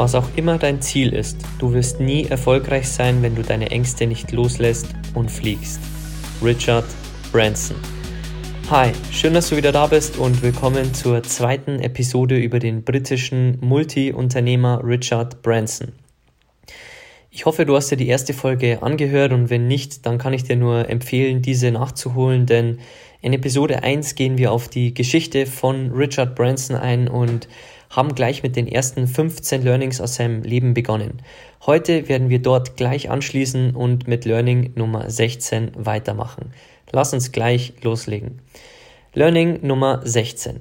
Was 0.00 0.14
auch 0.14 0.34
immer 0.34 0.56
dein 0.56 0.80
Ziel 0.80 1.12
ist, 1.12 1.36
du 1.58 1.74
wirst 1.74 2.00
nie 2.00 2.24
erfolgreich 2.24 2.88
sein, 2.88 3.20
wenn 3.20 3.34
du 3.34 3.42
deine 3.42 3.70
Ängste 3.70 4.06
nicht 4.06 4.32
loslässt 4.32 4.86
und 5.12 5.30
fliegst. 5.30 5.78
Richard 6.42 6.86
Branson. 7.30 7.76
Hi, 8.70 8.92
schön, 9.12 9.34
dass 9.34 9.50
du 9.50 9.58
wieder 9.58 9.72
da 9.72 9.88
bist 9.88 10.16
und 10.16 10.40
willkommen 10.40 10.94
zur 10.94 11.22
zweiten 11.22 11.80
Episode 11.80 12.38
über 12.38 12.60
den 12.60 12.82
britischen 12.82 13.58
Multi-Unternehmer 13.60 14.80
Richard 14.82 15.42
Branson. 15.42 15.92
Ich 17.30 17.44
hoffe, 17.44 17.66
du 17.66 17.76
hast 17.76 17.90
dir 17.90 17.98
die 17.98 18.08
erste 18.08 18.32
Folge 18.32 18.82
angehört 18.82 19.34
und 19.34 19.50
wenn 19.50 19.68
nicht, 19.68 20.06
dann 20.06 20.16
kann 20.16 20.32
ich 20.32 20.44
dir 20.44 20.56
nur 20.56 20.88
empfehlen, 20.88 21.42
diese 21.42 21.70
nachzuholen, 21.72 22.46
denn 22.46 22.78
in 23.20 23.34
Episode 23.34 23.82
1 23.82 24.14
gehen 24.14 24.38
wir 24.38 24.50
auf 24.50 24.68
die 24.68 24.94
Geschichte 24.94 25.44
von 25.44 25.92
Richard 25.92 26.34
Branson 26.34 26.74
ein 26.74 27.06
und 27.06 27.48
haben 27.90 28.14
gleich 28.14 28.42
mit 28.42 28.56
den 28.56 28.68
ersten 28.68 29.06
15 29.06 29.62
Learnings 29.62 30.00
aus 30.00 30.14
seinem 30.14 30.42
Leben 30.42 30.74
begonnen. 30.74 31.22
Heute 31.66 32.08
werden 32.08 32.30
wir 32.30 32.40
dort 32.40 32.76
gleich 32.76 33.10
anschließen 33.10 33.74
und 33.74 34.06
mit 34.06 34.24
Learning 34.24 34.72
Nummer 34.76 35.10
16 35.10 35.72
weitermachen. 35.74 36.52
Lass 36.92 37.12
uns 37.12 37.32
gleich 37.32 37.74
loslegen. 37.82 38.40
Learning 39.12 39.58
Nummer 39.66 40.00
16. 40.04 40.60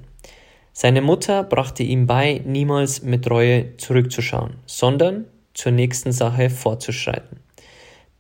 Seine 0.74 1.02
Mutter 1.02 1.44
brachte 1.44 1.84
ihm 1.84 2.08
bei, 2.08 2.42
niemals 2.46 3.04
mit 3.04 3.30
Reue 3.30 3.78
zurückzuschauen, 3.78 4.56
sondern 4.66 5.26
zur 5.54 5.72
nächsten 5.72 6.12
Sache 6.12 6.50
fortzuschreiten. 6.50 7.40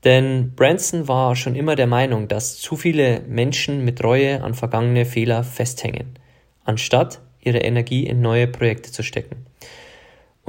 Denn 0.03 0.53
Branson 0.55 1.07
war 1.07 1.35
schon 1.35 1.55
immer 1.55 1.75
der 1.75 1.87
Meinung, 1.87 2.27
dass 2.27 2.57
zu 2.57 2.75
viele 2.75 3.21
Menschen 3.21 3.83
mit 3.83 4.03
Reue 4.03 4.43
an 4.43 4.53
vergangene 4.53 5.05
Fehler 5.05 5.43
festhängen, 5.43 6.17
anstatt 6.63 7.21
ihre 7.41 7.59
Energie 7.59 8.05
in 8.05 8.21
neue 8.21 8.47
Projekte 8.47 8.91
zu 8.91 9.03
stecken. 9.03 9.45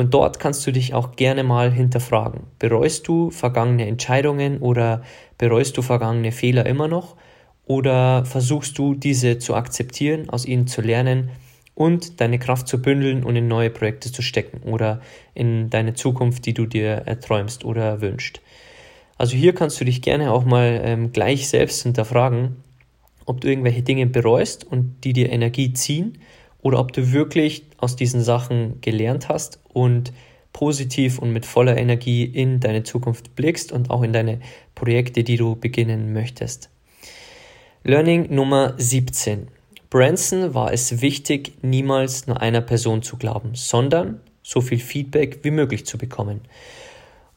Und 0.01 0.15
dort 0.15 0.39
kannst 0.39 0.67
du 0.67 0.73
dich 0.73 0.95
auch 0.95 1.17
gerne 1.17 1.45
mal 1.45 1.71
hinterfragen. 1.71 2.45
Bereust 2.59 3.07
du 3.07 3.31
vergangene 3.31 3.87
Entscheidungen 3.87 4.59
oder 4.59 5.03
bereust 5.37 5.77
du 5.77 5.83
vergangene 5.83 6.33
Fehler 6.33 6.65
immer 6.65 6.89
noch? 6.89 7.17
Oder 7.67 8.25
versuchst 8.25 8.79
du 8.79 8.95
diese 8.95 9.39
zu 9.39 9.55
akzeptieren, 9.55 10.31
aus 10.31 10.47
ihnen 10.47 10.67
zu 10.67 10.81
lernen 10.81 11.29
und 11.75 12.21
deine 12.21 12.39
Kraft 12.39 12.67
zu 12.67 12.81
bündeln 12.81 13.25
und 13.25 13.37
in 13.37 13.47
neue 13.47 13.69
Projekte 13.69 14.11
zu 14.11 14.23
stecken 14.23 14.63
oder 14.63 15.03
in 15.35 15.69
deine 15.69 15.93
Zukunft, 15.93 16.47
die 16.47 16.55
du 16.55 16.65
dir 16.65 17.03
erträumst 17.05 17.65
oder 17.65 18.01
wünschst? 18.01 18.41
Also 19.19 19.37
hier 19.37 19.55
kannst 19.55 19.79
du 19.83 19.85
dich 19.85 20.01
gerne 20.01 20.33
auch 20.33 20.47
mal 20.47 20.81
ähm, 20.83 21.13
gleich 21.13 21.47
selbst 21.47 21.83
hinterfragen, 21.83 22.57
ob 23.27 23.43
du 23.43 23.49
irgendwelche 23.49 23.83
Dinge 23.83 24.07
bereust 24.07 24.65
und 24.65 25.05
die 25.05 25.13
dir 25.13 25.31
Energie 25.31 25.75
ziehen 25.75 26.17
oder 26.63 26.79
ob 26.79 26.93
du 26.93 27.13
wirklich 27.13 27.65
aus 27.79 27.97
diesen 27.97 28.23
Sachen 28.23 28.81
gelernt 28.81 29.29
hast 29.29 29.61
und 29.73 30.13
positiv 30.53 31.19
und 31.19 31.33
mit 31.33 31.47
voller 31.47 31.77
Energie 31.77 32.25
in 32.25 32.61
deine 32.61 32.83
Zukunft 32.83 33.37
blickst 33.37 33.73
und 33.73 33.91
auch 33.91 34.03
in 34.03 34.13
deine 34.13 34.41
Projekte, 34.75 35.25
die 35.25 35.37
du 35.37 35.57
beginnen 35.57 36.13
möchtest. 36.13 36.71
Learning 37.85 38.35
Nummer 38.35 38.75
17. 38.77 39.49
Branson 39.89 40.55
war 40.55 40.73
es 40.73 41.01
wichtig, 41.01 41.53
niemals 41.63 42.27
nur 42.27 42.41
einer 42.41 42.61
Person 42.61 43.03
zu 43.03 43.17
glauben, 43.17 43.51
sondern 43.55 44.21
so 44.43 44.61
viel 44.61 44.79
Feedback 44.79 45.41
wie 45.43 45.51
möglich 45.51 45.87
zu 45.87 45.99
bekommen. 45.99 46.41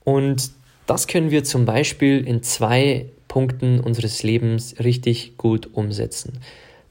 Und 0.04 0.52
das 0.86 1.08
können 1.08 1.32
wir 1.32 1.44
zum 1.44 1.66
Beispiel 1.66 2.28
in 2.28 2.44
zwei 2.44 3.06
Punkten 3.28 3.80
unseres 3.80 4.22
Lebens 4.22 4.76
richtig 4.80 5.38
gut 5.38 5.70
umsetzen. 5.74 6.40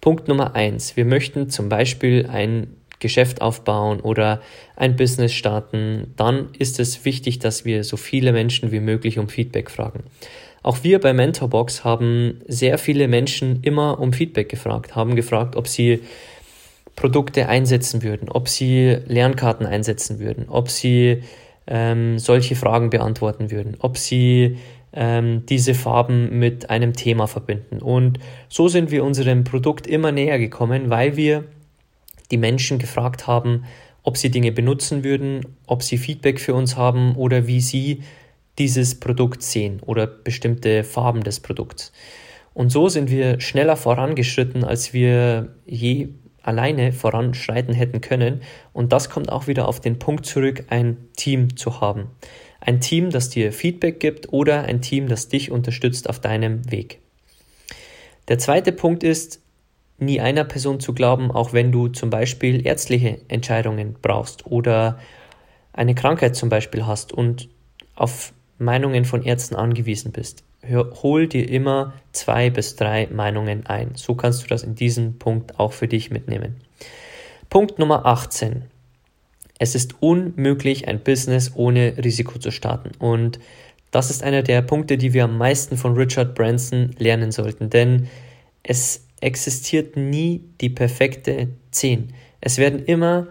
Punkt 0.02 0.26
Nummer 0.26 0.56
eins. 0.56 0.96
Wir 0.96 1.04
möchten 1.04 1.48
zum 1.48 1.68
Beispiel 1.68 2.28
ein 2.28 2.66
Geschäft 2.98 3.40
aufbauen 3.40 4.00
oder 4.00 4.42
ein 4.74 4.96
Business 4.96 5.32
starten. 5.32 6.12
Dann 6.16 6.48
ist 6.58 6.80
es 6.80 7.04
wichtig, 7.04 7.38
dass 7.38 7.64
wir 7.64 7.84
so 7.84 7.96
viele 7.96 8.32
Menschen 8.32 8.72
wie 8.72 8.80
möglich 8.80 9.20
um 9.20 9.28
Feedback 9.28 9.70
fragen. 9.70 10.02
Auch 10.64 10.82
wir 10.82 10.98
bei 10.98 11.12
Mentorbox 11.12 11.84
haben 11.84 12.40
sehr 12.48 12.78
viele 12.78 13.06
Menschen 13.06 13.62
immer 13.62 14.00
um 14.00 14.12
Feedback 14.12 14.48
gefragt, 14.48 14.96
haben 14.96 15.14
gefragt, 15.14 15.54
ob 15.54 15.68
sie 15.68 16.00
Produkte 16.96 17.48
einsetzen 17.48 18.02
würden, 18.02 18.28
ob 18.28 18.48
sie 18.48 18.98
Lernkarten 19.06 19.66
einsetzen 19.66 20.18
würden, 20.18 20.46
ob 20.48 20.68
sie 20.68 21.22
ähm, 21.68 22.18
solche 22.18 22.56
Fragen 22.56 22.90
beantworten 22.90 23.52
würden, 23.52 23.76
ob 23.78 23.96
sie 23.96 24.58
ähm, 24.92 25.44
diese 25.46 25.74
Farben 25.74 26.38
mit 26.38 26.70
einem 26.70 26.92
Thema 26.92 27.26
verbinden. 27.26 27.80
Und 27.80 28.18
so 28.48 28.68
sind 28.68 28.90
wir 28.90 29.04
unserem 29.04 29.44
Produkt 29.44 29.86
immer 29.86 30.12
näher 30.12 30.38
gekommen, 30.38 30.90
weil 30.90 31.16
wir 31.16 31.44
die 32.30 32.38
Menschen 32.38 32.78
gefragt 32.78 33.26
haben, 33.26 33.64
ob 34.02 34.16
sie 34.16 34.30
Dinge 34.30 34.52
benutzen 34.52 35.04
würden, 35.04 35.56
ob 35.66 35.82
sie 35.82 35.98
Feedback 35.98 36.40
für 36.40 36.54
uns 36.54 36.76
haben 36.76 37.14
oder 37.16 37.46
wie 37.46 37.60
sie 37.60 38.02
dieses 38.58 38.98
Produkt 38.98 39.42
sehen 39.42 39.80
oder 39.84 40.06
bestimmte 40.06 40.84
Farben 40.84 41.22
des 41.22 41.40
Produkts. 41.40 41.92
Und 42.54 42.70
so 42.70 42.88
sind 42.88 43.10
wir 43.10 43.40
schneller 43.40 43.76
vorangeschritten, 43.76 44.64
als 44.64 44.92
wir 44.92 45.54
je 45.64 46.08
alleine 46.42 46.92
voranschreiten 46.92 47.74
hätten 47.74 48.00
können. 48.00 48.42
Und 48.72 48.92
das 48.92 49.08
kommt 49.08 49.30
auch 49.30 49.46
wieder 49.46 49.68
auf 49.68 49.80
den 49.80 49.98
Punkt 49.98 50.26
zurück, 50.26 50.64
ein 50.68 50.96
Team 51.16 51.56
zu 51.56 51.80
haben. 51.80 52.08
Ein 52.64 52.80
Team, 52.80 53.10
das 53.10 53.28
dir 53.28 53.52
Feedback 53.52 53.98
gibt 53.98 54.32
oder 54.32 54.62
ein 54.62 54.80
Team, 54.80 55.08
das 55.08 55.28
dich 55.28 55.50
unterstützt 55.50 56.08
auf 56.08 56.20
deinem 56.20 56.70
Weg. 56.70 57.00
Der 58.28 58.38
zweite 58.38 58.70
Punkt 58.70 59.02
ist, 59.02 59.40
nie 59.98 60.20
einer 60.20 60.44
Person 60.44 60.78
zu 60.78 60.94
glauben, 60.94 61.32
auch 61.32 61.52
wenn 61.52 61.72
du 61.72 61.88
zum 61.88 62.10
Beispiel 62.10 62.64
ärztliche 62.64 63.18
Entscheidungen 63.26 63.96
brauchst 64.00 64.46
oder 64.46 65.00
eine 65.72 65.96
Krankheit 65.96 66.36
zum 66.36 66.50
Beispiel 66.50 66.86
hast 66.86 67.12
und 67.12 67.48
auf 67.96 68.32
Meinungen 68.58 69.04
von 69.04 69.24
Ärzten 69.24 69.56
angewiesen 69.56 70.12
bist. 70.12 70.44
Hol 71.02 71.26
dir 71.26 71.48
immer 71.48 71.94
zwei 72.12 72.48
bis 72.48 72.76
drei 72.76 73.08
Meinungen 73.10 73.66
ein. 73.66 73.96
So 73.96 74.14
kannst 74.14 74.44
du 74.44 74.46
das 74.46 74.62
in 74.62 74.76
diesem 74.76 75.18
Punkt 75.18 75.58
auch 75.58 75.72
für 75.72 75.88
dich 75.88 76.12
mitnehmen. 76.12 76.60
Punkt 77.50 77.80
Nummer 77.80 78.06
18. 78.06 78.71
Es 79.62 79.76
ist 79.76 79.94
unmöglich, 80.00 80.88
ein 80.88 81.04
Business 81.04 81.52
ohne 81.54 81.96
Risiko 81.96 82.36
zu 82.40 82.50
starten. 82.50 82.90
Und 82.98 83.38
das 83.92 84.10
ist 84.10 84.24
einer 84.24 84.42
der 84.42 84.60
Punkte, 84.60 84.98
die 84.98 85.12
wir 85.12 85.22
am 85.22 85.38
meisten 85.38 85.76
von 85.76 85.94
Richard 85.94 86.34
Branson 86.34 86.90
lernen 86.98 87.30
sollten. 87.30 87.70
Denn 87.70 88.08
es 88.64 89.06
existiert 89.20 89.96
nie 89.96 90.42
die 90.60 90.68
perfekte 90.68 91.50
10. 91.70 92.12
Es 92.40 92.58
werden 92.58 92.84
immer 92.86 93.28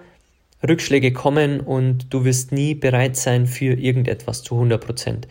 Rückschläge 0.66 1.12
kommen 1.12 1.60
und 1.60 2.14
du 2.14 2.24
wirst 2.24 2.54
nie 2.54 2.76
bereit 2.76 3.18
sein 3.18 3.46
für 3.46 3.74
irgendetwas 3.74 4.42
zu 4.42 4.56
100%. 4.56 5.24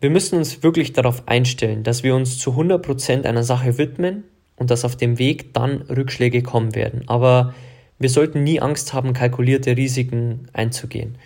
Wir 0.00 0.10
müssen 0.10 0.38
uns 0.38 0.64
wirklich 0.64 0.92
darauf 0.92 1.28
einstellen, 1.28 1.84
dass 1.84 2.02
wir 2.02 2.16
uns 2.16 2.38
zu 2.38 2.50
100% 2.50 3.26
einer 3.26 3.44
Sache 3.44 3.78
widmen 3.78 4.24
und 4.56 4.72
dass 4.72 4.84
auf 4.84 4.96
dem 4.96 5.20
Weg 5.20 5.54
dann 5.54 5.82
Rückschläge 5.82 6.42
kommen 6.42 6.74
werden. 6.74 7.04
Aber 7.06 7.54
wir 7.98 8.08
sollten 8.08 8.42
nie 8.44 8.60
Angst 8.60 8.92
haben, 8.92 9.12
kalkulierte 9.12 9.76
Risiken 9.76 10.48
einzugehen. 10.52 11.16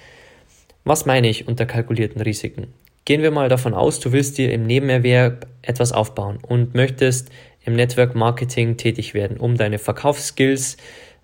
Was 0.85 1.06
meine 1.06 1.29
ich 1.29 1.49
unter 1.49 1.67
kalkulierten 1.67 2.20
Risiken? 2.20 2.69
Gehen 3.05 3.23
wir 3.23 3.31
mal 3.31 3.49
davon 3.49 3.75
aus, 3.75 4.00
du 4.00 4.12
willst 4.12 4.38
dir 4.38 4.53
im 4.53 4.67
Nebenerwerb 4.67 5.47
etwas 5.62 5.93
aufbauen 5.93 6.38
und 6.47 6.75
möchtest 6.75 7.31
im 7.65 7.75
Network 7.75 8.15
Marketing 8.15 8.76
tätig 8.76 9.15
werden, 9.15 9.38
um 9.38 9.56
deine 9.56 9.79
Verkaufsskills 9.79 10.76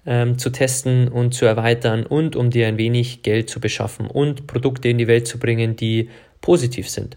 ähm, 0.07 0.39
zu 0.39 0.51
testen 0.51 1.09
und 1.09 1.35
zu 1.35 1.47
erweitern 1.47 2.05
und 2.05 2.37
um 2.37 2.51
dir 2.51 2.67
ein 2.67 2.79
wenig 2.79 3.23
Geld 3.23 3.49
zu 3.49 3.61
beschaffen 3.61 4.07
und 4.07 4.47
Produkte 4.47 4.89
in 4.89 4.99
die 4.99 5.07
Welt 5.07 5.27
zu 5.27 5.39
bringen, 5.39 5.77
die 5.77 6.11
positiv 6.41 6.89
sind. 6.89 7.17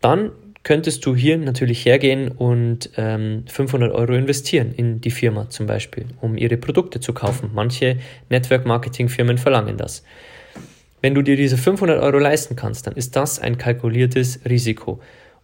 Dann 0.00 0.32
könntest 0.62 1.04
du 1.06 1.16
hier 1.16 1.38
natürlich 1.38 1.84
hergehen 1.84 2.28
und 2.28 2.90
ähm, 2.96 3.44
500 3.48 3.92
Euro 3.92 4.14
investieren 4.14 4.72
in 4.72 5.00
die 5.00 5.10
Firma 5.10 5.50
zum 5.50 5.66
Beispiel, 5.66 6.06
um 6.20 6.36
ihre 6.36 6.56
Produkte 6.56 7.00
zu 7.00 7.12
kaufen. 7.12 7.50
Manche 7.52 7.98
Network-Marketing-Firmen 8.28 9.38
verlangen 9.38 9.76
das. 9.76 10.04
Wenn 11.00 11.14
du 11.14 11.22
dir 11.22 11.36
diese 11.36 11.58
500 11.58 12.00
Euro 12.00 12.18
leisten 12.18 12.54
kannst, 12.54 12.86
dann 12.86 12.94
ist 12.94 13.16
das 13.16 13.40
ein 13.40 13.58
kalkuliertes 13.58 14.40
Risiko. 14.48 15.00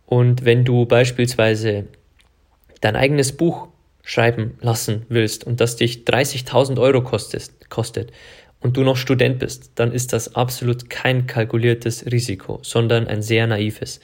Und 0.07 0.45
wenn 0.45 0.65
du 0.65 0.87
beispielsweise 0.87 1.85
dein 2.81 2.95
eigenes 2.95 3.37
Buch 3.37 3.69
schreiben 4.05 4.57
lassen 4.61 5.05
willst 5.09 5.45
und 5.45 5.61
das 5.61 5.77
dich 5.77 6.05
30.000 6.05 6.81
Euro 6.81 7.03
kostet, 7.03 7.51
kostet 7.69 8.13
und 8.61 8.77
du 8.77 8.83
noch 8.83 8.97
Student 8.97 9.41
bist, 9.41 9.73
dann 9.75 9.93
ist 9.93 10.13
das 10.13 10.35
absolut 10.35 10.89
kein 10.89 11.27
kalkuliertes 11.27 12.07
Risiko, 12.11 12.61
sondern 12.63 13.07
ein 13.07 13.21
sehr 13.21 13.47
naives. 13.47 14.01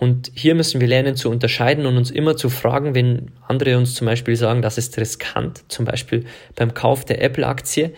Und 0.00 0.32
hier 0.34 0.54
müssen 0.54 0.80
wir 0.80 0.88
lernen 0.88 1.14
zu 1.14 1.28
unterscheiden 1.28 1.84
und 1.84 1.98
uns 1.98 2.10
immer 2.10 2.34
zu 2.34 2.48
fragen, 2.48 2.94
wenn 2.94 3.32
andere 3.46 3.76
uns 3.76 3.94
zum 3.94 4.06
Beispiel 4.06 4.34
sagen, 4.34 4.62
das 4.62 4.78
ist 4.78 4.96
riskant, 4.96 5.62
zum 5.68 5.84
Beispiel 5.84 6.24
beim 6.56 6.72
Kauf 6.72 7.04
der 7.04 7.22
Apple-Aktie 7.22 7.92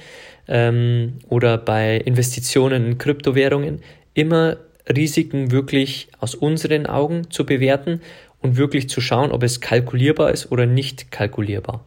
ähm, 0.49 1.21
oder 1.29 1.59
bei 1.59 1.99
Investitionen 1.99 2.87
in 2.87 2.99
Kryptowährungen, 2.99 3.83
immer 4.15 4.57
Risiken 4.89 5.53
wirklich 5.53 6.09
aus 6.19 6.35
unseren 6.35 6.87
Augen 6.87 7.31
zu 7.31 7.47
bewerten 7.47 8.01
und 8.41 8.57
wirklich 8.57 8.89
zu 8.89 9.01
schauen, 9.01 9.31
ob 9.31 9.45
es 9.45 9.61
kalkulierbar 9.61 10.33
ist 10.33 10.51
oder 10.51 10.67
nicht 10.67 11.13
kalkulierbar. 11.13 11.85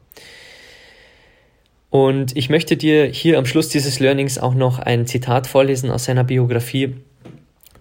Und 1.90 2.38
ich 2.38 2.50
möchte 2.50 2.78
dir 2.78 3.04
hier 3.04 3.38
am 3.38 3.46
Schluss 3.46 3.68
dieses 3.68 4.00
Learnings 4.00 4.38
auch 4.38 4.56
noch 4.56 4.80
ein 4.80 5.08
Zitat 5.08 5.46
vorlesen 5.46 5.92
aus 5.92 6.06
seiner 6.06 6.24
Biografie, 6.24 6.96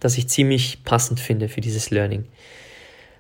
das 0.04 0.18
ich 0.18 0.28
ziemlich 0.28 0.84
passend 0.84 1.18
finde 1.18 1.48
für 1.48 1.62
dieses 1.62 1.88
Learning. 1.88 2.26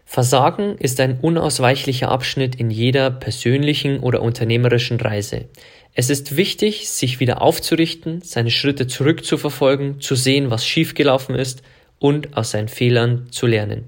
Versagen 0.04 0.76
ist 0.76 1.00
ein 1.00 1.18
unausweichlicher 1.18 2.10
Abschnitt 2.10 2.56
in 2.56 2.70
jeder 2.70 3.10
persönlichen 3.10 4.00
oder 4.00 4.20
unternehmerischen 4.20 5.00
Reise. 5.00 5.46
Es 5.94 6.10
ist 6.10 6.36
wichtig, 6.36 6.90
sich 6.90 7.20
wieder 7.20 7.40
aufzurichten, 7.40 8.20
seine 8.20 8.50
Schritte 8.50 8.86
zurückzuverfolgen, 8.86 10.02
zu 10.02 10.14
sehen, 10.14 10.50
was 10.50 10.66
schiefgelaufen 10.66 11.34
ist 11.34 11.62
und 12.00 12.36
aus 12.36 12.50
seinen 12.50 12.68
Fehlern 12.68 13.28
zu 13.30 13.46
lernen. 13.46 13.86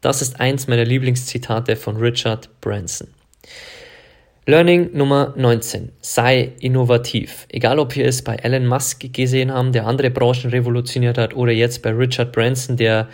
Das 0.00 0.22
ist 0.22 0.40
eins 0.40 0.68
meiner 0.68 0.86
Lieblingszitate 0.86 1.76
von 1.76 1.98
Richard 1.98 2.48
Branson. 2.62 3.08
Learning 4.44 4.90
Nummer 4.92 5.34
19. 5.36 5.92
Sei 6.00 6.50
innovativ. 6.58 7.46
Egal, 7.48 7.78
ob 7.78 7.94
wir 7.94 8.06
es 8.06 8.22
bei 8.22 8.34
Elon 8.34 8.66
Musk 8.66 9.12
gesehen 9.12 9.52
haben, 9.52 9.70
der 9.70 9.86
andere 9.86 10.10
Branchen 10.10 10.50
revolutioniert 10.50 11.16
hat, 11.16 11.36
oder 11.36 11.52
jetzt 11.52 11.80
bei 11.80 11.90
Richard 11.90 12.32
Branson, 12.32 12.76
der 12.76 13.08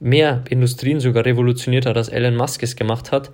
mehr 0.00 0.42
Industrien 0.50 0.98
sogar 0.98 1.24
revolutioniert 1.24 1.86
hat, 1.86 1.96
als 1.96 2.08
Elon 2.08 2.34
Musk 2.34 2.64
es 2.64 2.74
gemacht 2.74 3.12
hat. 3.12 3.30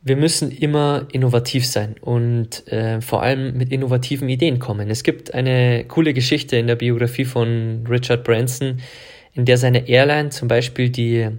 Wir 0.00 0.14
müssen 0.14 0.52
immer 0.52 1.08
innovativ 1.10 1.66
sein 1.66 1.96
und 2.00 2.68
äh, 2.68 3.00
vor 3.00 3.24
allem 3.24 3.56
mit 3.58 3.72
innovativen 3.72 4.28
Ideen 4.28 4.60
kommen. 4.60 4.88
Es 4.88 5.02
gibt 5.02 5.34
eine 5.34 5.86
coole 5.88 6.14
Geschichte 6.14 6.56
in 6.56 6.68
der 6.68 6.76
Biografie 6.76 7.24
von 7.24 7.84
Richard 7.90 8.22
Branson, 8.22 8.80
in 9.34 9.44
der 9.44 9.58
seine 9.58 9.88
Airline 9.88 10.30
zum 10.30 10.46
Beispiel 10.46 10.88
die 10.88 11.30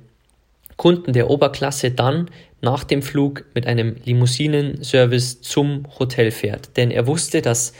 Kunden 0.77 1.11
der 1.13 1.29
Oberklasse 1.29 1.91
dann 1.91 2.29
nach 2.61 2.83
dem 2.83 3.01
Flug 3.01 3.45
mit 3.53 3.67
einem 3.67 3.95
Limousinenservice 4.05 5.41
zum 5.41 5.85
Hotel 5.99 6.31
fährt. 6.31 6.77
Denn 6.77 6.91
er 6.91 7.07
wusste, 7.07 7.41
dass 7.41 7.73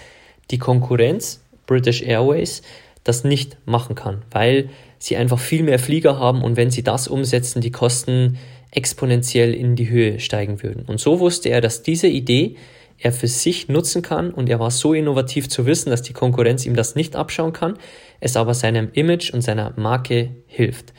die 0.52 0.58
Konkurrenz, 0.58 1.42
British 1.66 2.02
Airways, 2.02 2.62
das 3.04 3.24
nicht 3.24 3.58
machen 3.66 3.96
kann, 3.96 4.24
weil 4.32 4.70
sie 5.00 5.16
einfach 5.16 5.40
viel 5.40 5.64
mehr 5.64 5.80
Flieger 5.80 6.20
haben 6.20 6.44
und 6.44 6.58
wenn 6.58 6.72
sie 6.72 6.84
das 6.84 7.08
umsetzen, 7.08 7.62
die 7.62 7.72
Kosten 7.72 8.38
exponentiell 8.72 9.54
in 9.54 9.76
die 9.76 9.90
Höhe 9.90 10.20
steigen 10.20 10.62
würden. 10.62 10.84
Und 10.88 11.00
so 11.00 11.20
wusste 11.20 11.50
er, 11.50 11.62
dass 11.62 11.84
diese 11.84 12.08
Idee 12.08 12.58
er 13.00 13.14
für 13.14 13.28
sich 13.28 13.70
nutzen 13.70 14.02
kann 14.02 14.32
und 14.32 14.50
er 14.50 14.60
war 14.60 14.72
so 14.72 14.94
innovativ 14.94 15.50
zu 15.50 15.66
wissen, 15.66 15.90
dass 15.90 16.02
die 16.02 16.14
Konkurrenz 16.14 16.66
ihm 16.66 16.76
das 16.76 16.96
nicht 16.96 17.16
abschauen 17.16 17.54
kann, 17.54 17.78
es 18.20 18.36
aber 18.36 18.54
seinem 18.54 18.90
Image 18.94 19.34
und 19.34 19.42
seiner 19.42 19.74
Marke 19.78 20.32
hilft. 20.48 20.94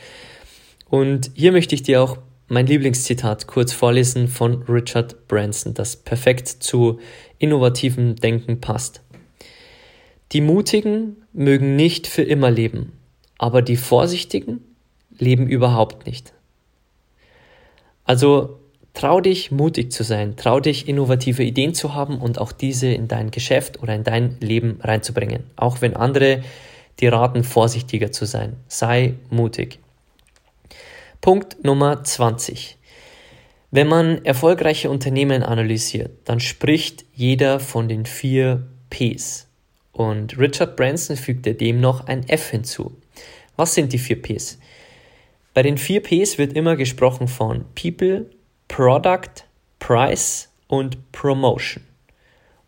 Und 0.88 1.30
hier 1.34 1.52
möchte 1.52 1.74
ich 1.74 1.82
dir 1.82 2.02
auch 2.02 2.18
mein 2.48 2.66
Lieblingszitat 2.66 3.46
kurz 3.46 3.72
vorlesen 3.72 4.26
von 4.26 4.62
Richard 4.62 5.28
Branson, 5.28 5.74
das 5.74 5.96
perfekt 5.96 6.48
zu 6.48 6.98
innovativem 7.38 8.16
Denken 8.16 8.60
passt. 8.60 9.02
Die 10.32 10.40
Mutigen 10.40 11.16
mögen 11.32 11.76
nicht 11.76 12.06
für 12.06 12.22
immer 12.22 12.50
leben, 12.50 12.92
aber 13.36 13.62
die 13.62 13.76
Vorsichtigen 13.76 14.60
leben 15.18 15.46
überhaupt 15.46 16.06
nicht. 16.06 16.32
Also 18.04 18.58
trau 18.94 19.20
dich, 19.20 19.50
mutig 19.50 19.92
zu 19.92 20.02
sein, 20.02 20.36
trau 20.36 20.60
dich, 20.60 20.88
innovative 20.88 21.42
Ideen 21.42 21.74
zu 21.74 21.94
haben 21.94 22.18
und 22.18 22.40
auch 22.40 22.52
diese 22.52 22.88
in 22.88 23.08
dein 23.08 23.30
Geschäft 23.30 23.82
oder 23.82 23.94
in 23.94 24.04
dein 24.04 24.36
Leben 24.40 24.80
reinzubringen. 24.82 25.44
Auch 25.56 25.82
wenn 25.82 25.94
andere 25.96 26.42
dir 27.00 27.12
raten, 27.12 27.44
vorsichtiger 27.44 28.10
zu 28.10 28.24
sein. 28.24 28.56
Sei 28.68 29.14
mutig. 29.30 29.78
Punkt 31.20 31.64
Nummer 31.64 32.04
20. 32.04 32.78
Wenn 33.72 33.88
man 33.88 34.24
erfolgreiche 34.24 34.88
Unternehmen 34.88 35.42
analysiert, 35.42 36.12
dann 36.24 36.38
spricht 36.38 37.04
jeder 37.12 37.58
von 37.58 37.88
den 37.88 38.06
vier 38.06 38.68
Ps. 38.88 39.48
Und 39.92 40.38
Richard 40.38 40.76
Branson 40.76 41.16
fügte 41.16 41.54
dem 41.54 41.80
noch 41.80 42.06
ein 42.06 42.28
F 42.28 42.50
hinzu. 42.50 42.96
Was 43.56 43.74
sind 43.74 43.92
die 43.92 43.98
vier 43.98 44.22
Ps? 44.22 44.58
Bei 45.54 45.62
den 45.62 45.76
vier 45.76 46.04
Ps 46.04 46.38
wird 46.38 46.52
immer 46.52 46.76
gesprochen 46.76 47.26
von 47.26 47.64
People, 47.74 48.30
Product, 48.68 49.44
Price 49.80 50.50
und 50.68 51.10
Promotion. 51.10 51.82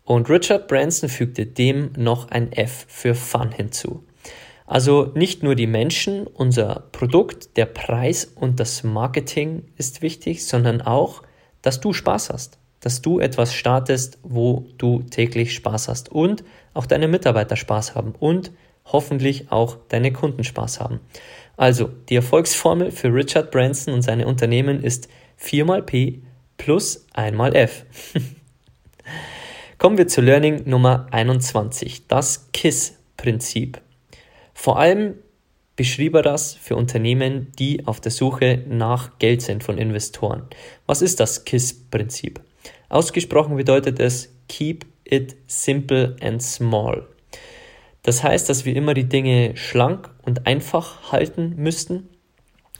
Und 0.03 0.29
Richard 0.29 0.67
Branson 0.67 1.07
fügte 1.07 1.45
dem 1.45 1.93
noch 1.95 2.29
ein 2.31 2.51
F 2.51 2.85
für 2.89 3.15
Fun 3.15 3.53
hinzu. 3.53 4.03
Also 4.71 5.11
nicht 5.15 5.43
nur 5.43 5.55
die 5.55 5.67
Menschen, 5.67 6.25
unser 6.25 6.83
Produkt, 6.93 7.57
der 7.57 7.65
Preis 7.65 8.23
und 8.23 8.61
das 8.61 8.85
Marketing 8.85 9.63
ist 9.75 10.01
wichtig, 10.01 10.45
sondern 10.45 10.81
auch, 10.81 11.23
dass 11.61 11.81
du 11.81 11.91
Spaß 11.91 12.29
hast, 12.29 12.57
dass 12.79 13.01
du 13.01 13.19
etwas 13.19 13.53
startest, 13.53 14.19
wo 14.23 14.65
du 14.77 15.01
täglich 15.01 15.55
Spaß 15.55 15.89
hast 15.89 16.09
und 16.09 16.45
auch 16.73 16.85
deine 16.85 17.09
Mitarbeiter 17.09 17.57
Spaß 17.57 17.95
haben 17.95 18.13
und 18.17 18.53
hoffentlich 18.85 19.51
auch 19.51 19.75
deine 19.89 20.13
Kunden 20.13 20.45
Spaß 20.45 20.79
haben. 20.79 21.01
Also 21.57 21.89
die 22.07 22.15
Erfolgsformel 22.15 22.91
für 22.91 23.13
Richard 23.13 23.51
Branson 23.51 23.93
und 23.93 24.03
seine 24.03 24.25
Unternehmen 24.25 24.81
ist 24.81 25.09
4 25.35 25.65
mal 25.65 25.83
P 25.83 26.21
plus 26.55 27.07
1 27.11 27.35
mal 27.35 27.53
F. 27.57 27.85
Kommen 29.77 29.97
wir 29.97 30.07
zu 30.07 30.21
Learning 30.21 30.61
Nummer 30.63 31.07
21, 31.11 32.07
das 32.07 32.49
KISS-Prinzip. 32.53 33.81
Vor 34.61 34.77
allem 34.77 35.15
beschrieb 35.75 36.13
er 36.13 36.21
das 36.21 36.53
für 36.53 36.75
Unternehmen, 36.75 37.51
die 37.57 37.87
auf 37.87 37.99
der 37.99 38.11
Suche 38.11 38.63
nach 38.67 39.17
Geld 39.17 39.41
sind 39.41 39.63
von 39.63 39.79
Investoren. 39.79 40.43
Was 40.85 41.01
ist 41.01 41.19
das 41.19 41.45
KISS-Prinzip? 41.45 42.39
Ausgesprochen 42.87 43.55
bedeutet 43.55 43.99
es 43.99 44.31
Keep 44.47 44.85
it 45.03 45.35
simple 45.47 46.15
and 46.21 46.43
small. 46.43 47.07
Das 48.03 48.23
heißt, 48.23 48.49
dass 48.49 48.63
wir 48.63 48.75
immer 48.75 48.93
die 48.93 49.09
Dinge 49.09 49.57
schlank 49.57 50.11
und 50.21 50.45
einfach 50.45 51.11
halten 51.11 51.55
müssten 51.55 52.09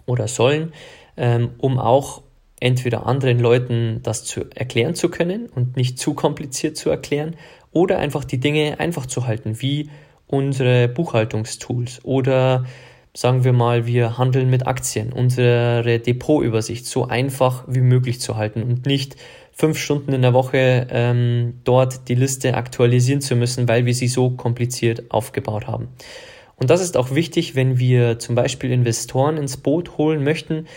oder 0.06 0.28
sollen, 0.28 0.74
ähm, 1.18 1.50
um 1.58 1.80
auch 1.80 2.22
entweder 2.60 3.08
anderen 3.08 3.40
Leuten 3.40 4.02
das 4.04 4.24
zu 4.24 4.42
erklären 4.54 4.94
zu 4.94 5.10
können 5.10 5.48
und 5.48 5.78
nicht 5.78 5.98
zu 5.98 6.14
kompliziert 6.14 6.78
zu 6.78 6.92
erklären 6.92 7.38
oder 7.72 7.98
einfach 7.98 8.24
die 8.24 8.40
Dinge 8.40 8.80
einfach 8.80 9.08
zu 9.08 9.26
halten, 9.26 9.64
wie 9.64 9.90
unsere 10.32 10.88
Buchhaltungstools 10.88 12.04
oder 12.04 12.66
sagen 13.14 13.44
wir 13.44 13.54
mal, 13.54 13.86
wir 13.86 14.18
handeln 14.18 14.50
mit 14.50 14.68
Aktien, 14.68 15.12
unsere 15.12 16.00
Depotübersicht 16.00 16.86
so 16.86 17.08
einfach 17.08 17.66
wie 17.68 17.82
möglich 17.82 18.22
zu 18.22 18.38
halten 18.38 18.64
und 18.64 18.86
nicht 18.86 19.18
fünf 19.52 19.78
Stunden 19.78 20.14
in 20.14 20.22
der 20.22 20.34
Woche 20.34 20.88
ähm, 20.90 21.60
dort 21.66 22.08
die 22.08 22.16
Liste 22.16 22.56
aktualisieren 22.56 23.22
zu 23.22 23.36
müssen, 23.36 23.68
weil 23.68 23.86
wir 23.86 23.94
sie 23.94 24.08
so 24.08 24.32
kompliziert 24.32 25.12
aufgebaut 25.12 25.68
haben. 25.68 25.90
Und 26.56 26.70
das 26.70 26.82
ist 26.82 26.96
auch 26.96 27.14
wichtig, 27.14 27.56
wenn 27.56 27.78
wir 27.80 28.18
zum 28.20 28.36
Beispiel 28.36 28.72
Investoren 28.72 29.38
ins 29.38 29.58
Boot 29.58 29.98
holen 29.98 30.24
möchten 30.24 30.68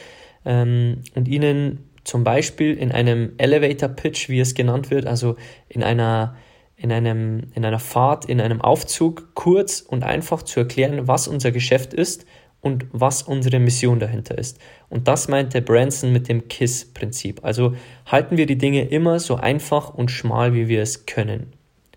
ähm, 0.44 1.02
und 1.14 1.28
ihnen 1.28 1.90
zum 2.04 2.24
Beispiel 2.24 2.74
in 2.74 2.90
einem 2.90 3.32
Elevator 3.38 3.88
Pitch, 3.88 4.28
wie 4.28 4.40
es 4.40 4.54
genannt 4.54 4.90
wird, 4.90 5.06
also 5.06 5.36
in 5.68 5.82
einer 5.82 6.36
in, 6.76 6.92
einem, 6.92 7.44
in 7.54 7.64
einer 7.64 7.78
Fahrt, 7.78 8.24
in 8.24 8.40
einem 8.40 8.60
Aufzug 8.60 9.34
kurz 9.34 9.80
und 9.80 10.04
einfach 10.04 10.42
zu 10.42 10.60
erklären, 10.60 11.06
was 11.06 11.28
unser 11.28 11.52
Geschäft 11.52 11.94
ist 11.94 12.26
und 12.60 12.86
was 12.92 13.22
unsere 13.22 13.58
Mission 13.58 14.00
dahinter 14.00 14.38
ist. 14.38 14.58
Und 14.88 15.06
das 15.06 15.28
meinte 15.28 15.60
Branson 15.60 16.12
mit 16.12 16.28
dem 16.28 16.48
KISS-Prinzip. 16.48 17.44
Also 17.44 17.74
halten 18.06 18.36
wir 18.36 18.46
die 18.46 18.58
Dinge 18.58 18.88
immer 18.88 19.20
so 19.20 19.36
einfach 19.36 19.92
und 19.92 20.10
schmal, 20.10 20.54
wie 20.54 20.66
wir 20.68 20.80
es 20.80 21.04
können, 21.06 21.52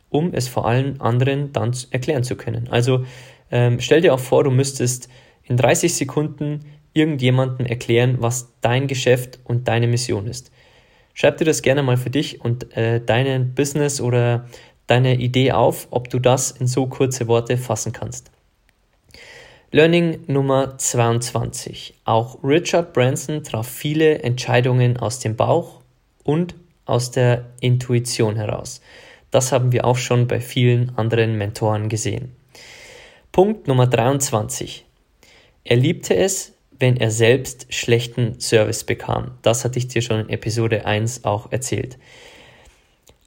um 0.10 0.34
es 0.34 0.48
vor 0.48 0.68
allen 0.68 1.00
anderen 1.00 1.54
dann 1.54 1.74
erklären 1.92 2.24
zu 2.24 2.36
können. 2.36 2.68
Also 2.70 3.06
ähm, 3.50 3.80
stell 3.80 4.02
dir 4.02 4.14
auch 4.14 4.20
vor, 4.20 4.44
du 4.44 4.52
müsstest 4.52 5.10
in 5.44 5.56
30 5.56 5.94
Sekunden 5.96 6.66
irgendjemandem 6.94 7.66
erklären, 7.66 8.18
was 8.20 8.54
dein 8.60 8.88
Geschäft 8.88 9.40
und 9.46 9.68
deine 9.68 9.88
Mission 9.88 10.28
ist. 10.28 10.52
Schreib 11.14 11.38
dir 11.38 11.46
das 11.46 11.62
gerne 11.62 11.82
mal 11.82 11.98
für 11.98 12.10
dich 12.10 12.42
und 12.42 12.76
äh, 12.76 13.00
deinen 13.00 13.56
Business 13.56 14.02
oder 14.02 14.48
deine 14.88 15.16
Idee 15.16 15.52
auf, 15.52 15.88
ob 15.92 16.10
du 16.10 16.20
das 16.20 16.52
in 16.52 16.68
so 16.68 16.88
kurze 16.88 17.28
Worte 17.28 17.58
fassen 17.58 17.92
kannst. 17.92 18.32
Learning 19.72 20.20
Nummer 20.28 20.78
22. 20.78 21.94
Auch 22.06 22.42
Richard 22.42 22.94
Branson 22.94 23.44
traf 23.44 23.68
viele 23.68 24.20
Entscheidungen 24.20 24.98
aus 24.98 25.20
dem 25.20 25.36
Bauch 25.36 25.82
und 26.24 26.56
aus 26.86 27.12
der 27.12 27.46
Intuition 27.60 28.38
heraus. 28.38 28.82
Das 29.30 29.52
haben 29.52 29.74
wir 29.74 29.84
auch 29.84 29.98
schon 29.98 30.28
bei 30.28 30.40
vielen 30.40 30.98
anderen 30.98 31.38
Mentoren 31.38 31.90
gesehen. 31.90 32.32
Punkt 33.34 33.68
Nummer 33.68 33.88
23. 33.88 34.86
Er 35.66 35.76
liebte 35.76 36.16
es, 36.16 36.54
wenn 36.80 36.96
er 36.96 37.12
selbst 37.12 37.68
schlechten 37.74 38.40
Service 38.40 38.86
bekam. 38.86 39.32
Das 39.42 39.66
hatte 39.66 39.80
ich 39.80 39.90
dir 39.90 40.02
schon 40.02 40.22
in 40.22 40.30
Episode 40.30 40.86
1 40.86 41.26
auch 41.26 41.52
erzählt. 41.52 41.98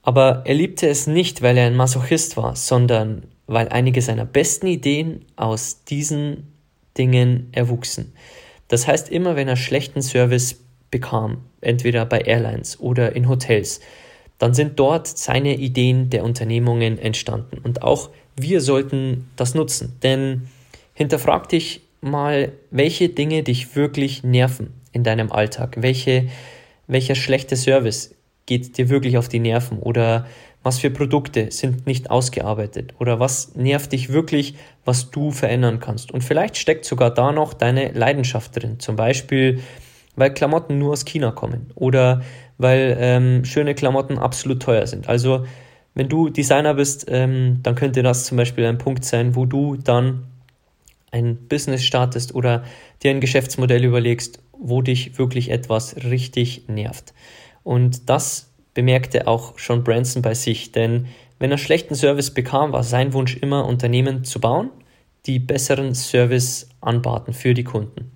Aber 0.03 0.43
er 0.45 0.55
liebte 0.55 0.87
es 0.87 1.07
nicht, 1.07 1.41
weil 1.41 1.57
er 1.57 1.67
ein 1.67 1.75
Masochist 1.75 2.37
war, 2.37 2.55
sondern 2.55 3.23
weil 3.47 3.69
einige 3.69 4.01
seiner 4.01 4.25
besten 4.25 4.67
Ideen 4.67 5.25
aus 5.35 5.83
diesen 5.83 6.53
Dingen 6.97 7.49
erwuchsen. 7.51 8.13
Das 8.67 8.87
heißt, 8.87 9.09
immer 9.09 9.35
wenn 9.35 9.47
er 9.47 9.57
schlechten 9.57 10.01
Service 10.01 10.59
bekam, 10.89 11.39
entweder 11.61 12.05
bei 12.05 12.19
Airlines 12.21 12.79
oder 12.79 13.15
in 13.15 13.27
Hotels, 13.27 13.81
dann 14.37 14.53
sind 14.53 14.79
dort 14.79 15.07
seine 15.07 15.55
Ideen 15.55 16.09
der 16.09 16.23
Unternehmungen 16.23 16.97
entstanden. 16.97 17.59
Und 17.63 17.83
auch 17.83 18.09
wir 18.35 18.61
sollten 18.61 19.29
das 19.35 19.53
nutzen, 19.53 19.97
denn 20.01 20.47
hinterfrag 20.93 21.49
dich 21.49 21.81
mal, 22.01 22.51
welche 22.71 23.09
Dinge 23.09 23.43
dich 23.43 23.75
wirklich 23.75 24.23
nerven 24.23 24.73
in 24.93 25.03
deinem 25.03 25.31
Alltag, 25.31 25.75
welche, 25.79 26.27
welcher 26.87 27.15
schlechte 27.15 27.55
Service 27.55 28.15
geht 28.45 28.77
dir 28.77 28.89
wirklich 28.89 29.17
auf 29.17 29.29
die 29.29 29.39
Nerven 29.39 29.79
oder 29.79 30.25
was 30.63 30.79
für 30.79 30.91
Produkte 30.91 31.51
sind 31.51 31.87
nicht 31.87 32.11
ausgearbeitet 32.11 32.93
oder 32.99 33.19
was 33.19 33.55
nervt 33.55 33.91
dich 33.91 34.09
wirklich, 34.09 34.55
was 34.85 35.09
du 35.09 35.31
verändern 35.31 35.79
kannst. 35.79 36.11
Und 36.11 36.23
vielleicht 36.23 36.57
steckt 36.57 36.85
sogar 36.85 37.11
da 37.11 37.31
noch 37.31 37.53
deine 37.53 37.91
Leidenschaft 37.91 38.61
drin, 38.61 38.79
zum 38.79 38.95
Beispiel 38.95 39.61
weil 40.15 40.33
Klamotten 40.33 40.77
nur 40.77 40.91
aus 40.91 41.05
China 41.05 41.31
kommen 41.31 41.71
oder 41.75 42.21
weil 42.57 42.97
ähm, 42.99 43.45
schöne 43.45 43.73
Klamotten 43.73 44.17
absolut 44.17 44.61
teuer 44.61 44.85
sind. 44.85 45.09
Also 45.09 45.45
wenn 45.93 46.09
du 46.09 46.29
Designer 46.29 46.73
bist, 46.73 47.05
ähm, 47.09 47.59
dann 47.63 47.75
könnte 47.75 48.03
das 48.03 48.25
zum 48.25 48.37
Beispiel 48.37 48.65
ein 48.65 48.77
Punkt 48.77 49.03
sein, 49.03 49.35
wo 49.35 49.45
du 49.45 49.77
dann 49.77 50.25
ein 51.11 51.35
Business 51.47 51.83
startest 51.83 52.33
oder 52.35 52.63
dir 53.03 53.11
ein 53.11 53.19
Geschäftsmodell 53.19 53.83
überlegst, 53.83 54.39
wo 54.57 54.81
dich 54.81 55.17
wirklich 55.17 55.49
etwas 55.49 55.95
richtig 56.03 56.67
nervt. 56.67 57.13
Und 57.63 58.09
das 58.09 58.51
bemerkte 58.73 59.27
auch 59.27 59.57
schon 59.57 59.83
Branson 59.83 60.21
bei 60.21 60.33
sich, 60.33 60.71
denn 60.71 61.07
wenn 61.39 61.51
er 61.51 61.57
schlechten 61.57 61.95
Service 61.95 62.31
bekam, 62.31 62.71
war 62.71 62.83
sein 62.83 63.13
Wunsch 63.13 63.35
immer, 63.37 63.65
Unternehmen 63.65 64.23
zu 64.23 64.39
bauen, 64.39 64.69
die 65.25 65.39
besseren 65.39 65.95
Service 65.95 66.69
anbaten 66.81 67.33
für 67.33 67.53
die 67.53 67.63
Kunden. 67.63 68.11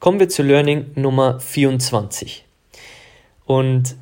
Kommen 0.00 0.20
wir 0.20 0.28
zu 0.28 0.42
Learning 0.42 0.90
Nummer 0.94 1.40
24. 1.40 2.44
Und 3.46 3.96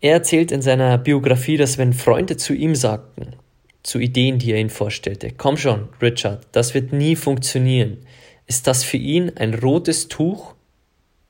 er 0.00 0.12
erzählt 0.12 0.52
in 0.52 0.62
seiner 0.62 0.98
Biografie, 0.98 1.56
dass 1.56 1.78
wenn 1.78 1.92
Freunde 1.92 2.36
zu 2.36 2.54
ihm 2.54 2.74
sagten, 2.74 3.34
zu 3.82 3.98
Ideen, 3.98 4.38
die 4.38 4.52
er 4.52 4.58
ihnen 4.58 4.70
vorstellte. 4.70 5.30
Komm 5.30 5.56
schon, 5.56 5.88
Richard, 6.02 6.46
das 6.52 6.74
wird 6.74 6.92
nie 6.92 7.16
funktionieren. 7.16 7.98
Ist 8.46 8.66
das 8.66 8.84
für 8.84 8.96
ihn 8.96 9.32
ein 9.36 9.54
rotes 9.54 10.08
Tuch, 10.08 10.54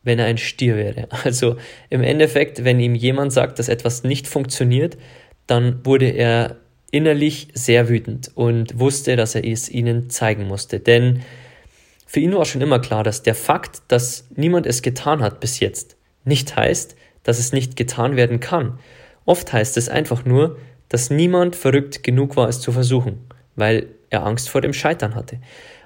wenn 0.06 0.18
er 0.18 0.26
ein 0.26 0.38
Stier 0.38 0.76
wäre? 0.76 1.08
Also 1.24 1.56
im 1.90 2.02
Endeffekt, 2.02 2.64
wenn 2.64 2.80
ihm 2.80 2.94
jemand 2.94 3.32
sagt, 3.32 3.58
dass 3.58 3.68
etwas 3.68 4.04
nicht 4.04 4.26
funktioniert, 4.26 4.96
dann 5.46 5.84
wurde 5.84 6.06
er 6.06 6.56
innerlich 6.90 7.48
sehr 7.52 7.88
wütend 7.88 8.30
und 8.34 8.78
wusste, 8.78 9.16
dass 9.16 9.34
er 9.34 9.44
es 9.44 9.68
ihnen 9.68 10.08
zeigen 10.08 10.46
musste. 10.46 10.80
Denn 10.80 11.22
für 12.06 12.20
ihn 12.20 12.34
war 12.34 12.44
schon 12.44 12.62
immer 12.62 12.78
klar, 12.78 13.02
dass 13.02 13.22
der 13.22 13.34
Fakt, 13.34 13.82
dass 13.88 14.28
niemand 14.34 14.66
es 14.66 14.80
getan 14.82 15.20
hat 15.20 15.40
bis 15.40 15.60
jetzt, 15.60 15.96
nicht 16.24 16.56
heißt, 16.56 16.96
dass 17.24 17.38
es 17.38 17.52
nicht 17.52 17.76
getan 17.76 18.16
werden 18.16 18.40
kann. 18.40 18.78
Oft 19.24 19.52
heißt 19.52 19.76
es 19.76 19.88
einfach 19.88 20.24
nur, 20.24 20.56
dass 20.88 21.10
niemand 21.10 21.56
verrückt 21.56 22.04
genug 22.04 22.36
war, 22.36 22.48
es 22.48 22.60
zu 22.60 22.70
versuchen, 22.70 23.26
weil 23.56 23.88
er 24.08 24.24
Angst 24.24 24.48
vor 24.48 24.60
dem 24.60 24.72
Scheitern 24.72 25.16
hatte. 25.16 25.40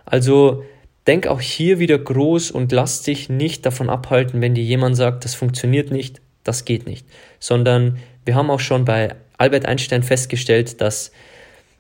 Also 0.05 0.62
denk 1.11 1.26
auch 1.26 1.40
hier 1.40 1.81
wieder 1.81 1.99
groß 1.99 2.52
und 2.52 2.71
lass 2.71 3.02
dich 3.02 3.29
nicht 3.29 3.67
davon 3.67 3.90
abhalten, 3.90 4.40
wenn 4.40 4.55
dir 4.55 4.62
jemand 4.62 4.95
sagt, 4.95 5.25
das 5.25 5.35
funktioniert 5.35 5.90
nicht, 5.90 6.21
das 6.45 6.64
geht 6.64 6.87
nicht, 6.87 7.05
sondern 7.40 7.99
wir 8.25 8.37
haben 8.37 8.49
auch 8.49 8.61
schon 8.61 8.85
bei 8.85 9.17
Albert 9.37 9.67
Einstein 9.67 10.05
festgestellt, 10.05 10.81
dass 10.81 11.11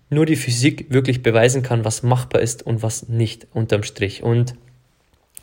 nur 0.08 0.26
die 0.26 0.34
Physik 0.34 0.86
wirklich 0.88 1.22
beweisen 1.22 1.62
kann, 1.62 1.84
was 1.84 2.02
machbar 2.02 2.42
ist 2.42 2.64
und 2.66 2.82
was 2.82 3.08
nicht 3.08 3.46
unterm 3.52 3.84
Strich. 3.84 4.24
Und 4.24 4.56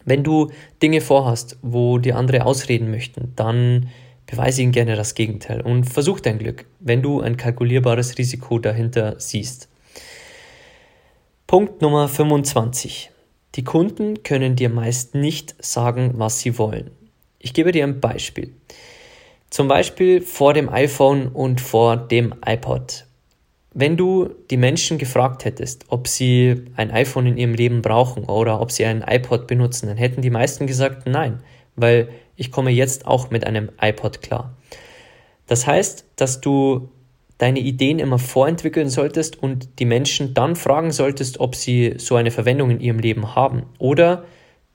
wenn 0.03 0.22
du 0.22 0.51
Dinge 0.84 1.00
vorhast, 1.00 1.58
wo 1.62 1.98
dir 1.98 2.17
andere 2.17 2.46
ausreden 2.46 2.91
möchten, 2.91 3.32
dann 3.38 3.88
beweise 4.25 4.63
ihnen 4.63 4.74
gerne 4.74 4.98
das 4.98 5.15
Gegenteil 5.15 5.62
und 5.62 5.86
versuch 5.86 6.20
dein 6.20 6.39
Glück, 6.39 6.65
wenn 6.82 7.01
du 7.01 7.22
ein 7.22 7.38
kalkulierbares 7.38 8.17
Risiko 8.17 8.60
dahinter 8.60 9.15
siehst. 9.17 9.70
Punkt 11.46 11.82
Nummer 11.82 12.10
25. 12.10 13.12
Die 13.56 13.63
Kunden 13.63 14.24
können 14.24 14.56
dir 14.56 14.70
meist 14.70 15.16
nicht 15.16 15.56
sagen, 15.63 16.13
was 16.16 16.39
sie 16.39 16.58
wollen. 16.58 16.92
Ich 17.39 17.54
gebe 17.54 17.72
dir 17.72 17.84
ein 17.84 18.00
Beispiel. 18.00 18.54
Zum 19.50 19.68
Beispiel 19.68 20.22
vor 20.22 20.54
dem 20.54 20.70
iPhone 20.70 21.30
und 21.30 21.62
vor 21.62 21.96
dem 21.96 22.36
iPod. 22.46 23.06
Wenn 23.74 23.96
du 23.96 24.30
die 24.50 24.58
Menschen 24.58 24.98
gefragt 24.98 25.46
hättest, 25.46 25.86
ob 25.89 26.08
sie 26.08 26.66
ein 26.75 26.92
iPhone 26.92 27.27
in 27.27 27.38
ihrem 27.38 27.54
Leben 27.54 27.82
brauchen 27.82 28.25
oder 28.25 28.60
ob 28.60 28.72
sie 28.72 28.86
ein 28.86 29.04
iPod 29.08 29.48
benutzen, 29.48 29.88
dann 29.88 29.98
hätten 29.98 30.22
die 30.22 30.30
meisten 30.30 30.68
gesagt 30.68 31.08
nein, 31.08 31.42
weil 31.75 32.10
ich 32.36 32.51
komme 32.51 32.72
jetzt 32.72 33.06
auch 33.06 33.30
mit 33.30 33.46
einem 33.46 33.70
iPod 33.80 34.22
klar. 34.22 34.56
Das 35.48 35.66
heißt, 35.66 36.06
dass 36.16 36.42
du 36.42 36.89
deine 37.38 37.60
Ideen 37.60 38.00
immer 38.00 38.20
vorentwickeln 38.20 38.89
solltest 38.89 39.41
und 39.41 39.79
die 39.79 39.86
Menschen 39.86 40.34
dann 40.34 40.56
fragen 40.56 40.91
solltest, 40.91 41.39
ob 41.39 41.56
sie 41.56 41.94
so 41.98 42.15
eine 42.15 42.32
Verwendung 42.32 42.72
in 42.72 42.79
ihrem 42.79 43.00
Leben 43.00 43.36
haben 43.36 43.63
oder 43.77 44.25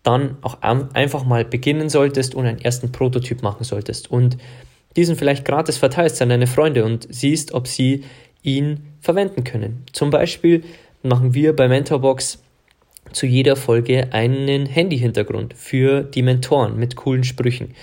dann 0.03 0.37
auch 0.43 0.63
einfach 0.63 1.25
mal 1.25 1.45
beginnen 1.45 1.89
solltest 1.89 2.35
und 2.35 2.47
einen 2.47 2.61
ersten 2.61 2.91
Prototyp 2.91 3.43
machen 3.43 3.65
solltest 3.65 4.11
und 4.11 4.37
diesen 4.97 5.17
vielleicht 5.17 5.45
gratis 5.45 5.79
verteilst 5.79 6.21
an 6.23 6.29
deine 6.29 6.47
Freunde 6.47 6.85
und 6.85 7.07
siehst, 7.11 7.53
ob 7.53 7.67
sie 7.67 8.05
ihn 8.43 8.81
verwenden 9.01 9.45
können. 9.45 9.85
Zum 9.93 10.11
Beispiel 10.11 10.65
machen 11.03 11.35
wir 11.35 11.55
bei 11.55 11.69
Mentorbox 11.69 12.43
zu 13.13 13.27
jeder 13.27 13.57
Folge 13.57 14.13
einen 14.13 14.67
Handy-Hintergrund 14.67 15.55
für 15.55 16.03
die 16.03 16.23
Mentoren 16.23 16.79
mit 16.79 16.97
coolen 16.97 17.25
Sprüchen. 17.25 17.75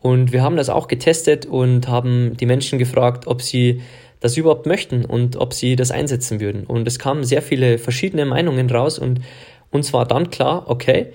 Und 0.00 0.32
wir 0.32 0.42
haben 0.42 0.56
das 0.56 0.68
auch 0.68 0.88
getestet 0.88 1.46
und 1.46 1.88
haben 1.88 2.36
die 2.36 2.46
Menschen 2.46 2.78
gefragt, 2.78 3.26
ob 3.26 3.40
sie 3.40 3.82
das 4.22 4.36
überhaupt 4.36 4.66
möchten 4.66 5.04
und 5.04 5.36
ob 5.36 5.52
sie 5.52 5.74
das 5.74 5.90
einsetzen 5.90 6.40
würden. 6.40 6.64
Und 6.64 6.86
es 6.86 6.98
kamen 6.98 7.24
sehr 7.24 7.42
viele 7.42 7.76
verschiedene 7.76 8.24
Meinungen 8.24 8.70
raus 8.70 8.98
und 8.98 9.20
uns 9.70 9.92
war 9.92 10.06
dann 10.06 10.30
klar, 10.30 10.64
okay, 10.68 11.08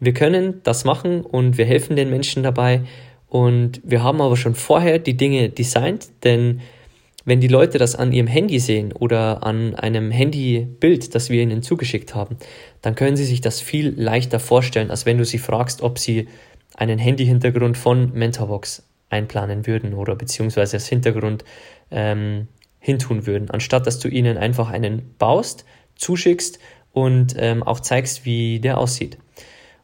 wir 0.00 0.14
können 0.14 0.60
das 0.64 0.84
machen 0.84 1.20
und 1.20 1.58
wir 1.58 1.66
helfen 1.66 1.94
den 1.94 2.08
Menschen 2.08 2.42
dabei. 2.42 2.80
Und 3.28 3.82
wir 3.84 4.02
haben 4.02 4.20
aber 4.22 4.36
schon 4.36 4.54
vorher 4.54 4.98
die 4.98 5.16
Dinge 5.16 5.50
designt, 5.50 6.08
denn 6.24 6.60
wenn 7.26 7.40
die 7.40 7.48
Leute 7.48 7.78
das 7.78 7.96
an 7.96 8.12
ihrem 8.12 8.26
Handy 8.26 8.58
sehen 8.58 8.92
oder 8.92 9.44
an 9.44 9.74
einem 9.74 10.10
Handybild, 10.10 11.14
das 11.14 11.28
wir 11.28 11.42
ihnen 11.42 11.62
zugeschickt 11.62 12.14
haben, 12.14 12.36
dann 12.80 12.94
können 12.94 13.16
sie 13.16 13.24
sich 13.24 13.40
das 13.40 13.60
viel 13.60 13.94
leichter 13.96 14.40
vorstellen, 14.40 14.90
als 14.90 15.04
wenn 15.04 15.18
du 15.18 15.24
sie 15.24 15.38
fragst, 15.38 15.82
ob 15.82 15.98
sie 15.98 16.28
einen 16.74 16.98
Handy-Hintergrund 16.98 17.76
von 17.76 18.12
Mentorbox 18.12 18.82
einplanen 19.14 19.66
würden 19.66 19.94
oder 19.94 20.14
beziehungsweise 20.16 20.76
als 20.76 20.88
Hintergrund 20.88 21.44
ähm, 21.90 22.48
hintun 22.78 23.26
würden, 23.26 23.50
anstatt 23.50 23.86
dass 23.86 23.98
du 23.98 24.08
ihnen 24.08 24.36
einfach 24.36 24.70
einen 24.70 25.14
baust, 25.18 25.64
zuschickst 25.96 26.58
und 26.92 27.34
ähm, 27.38 27.62
auch 27.62 27.80
zeigst, 27.80 28.24
wie 28.24 28.60
der 28.60 28.78
aussieht. 28.78 29.18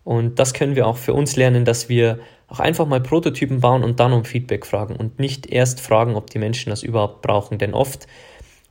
Und 0.04 0.38
das 0.38 0.54
können 0.54 0.76
wir 0.76 0.86
auch 0.86 0.96
für 0.96 1.14
uns 1.14 1.36
lernen, 1.36 1.64
dass 1.64 1.88
wir 1.88 2.18
auch 2.48 2.60
einfach 2.60 2.86
mal 2.86 3.00
Prototypen 3.00 3.60
bauen 3.60 3.84
und 3.84 4.00
dann 4.00 4.12
um 4.12 4.24
Feedback 4.24 4.66
fragen 4.66 4.96
und 4.96 5.18
nicht 5.18 5.46
erst 5.46 5.80
fragen, 5.80 6.16
ob 6.16 6.30
die 6.30 6.38
Menschen 6.38 6.70
das 6.70 6.82
überhaupt 6.82 7.22
brauchen. 7.22 7.58
Denn 7.58 7.74
oft 7.74 8.06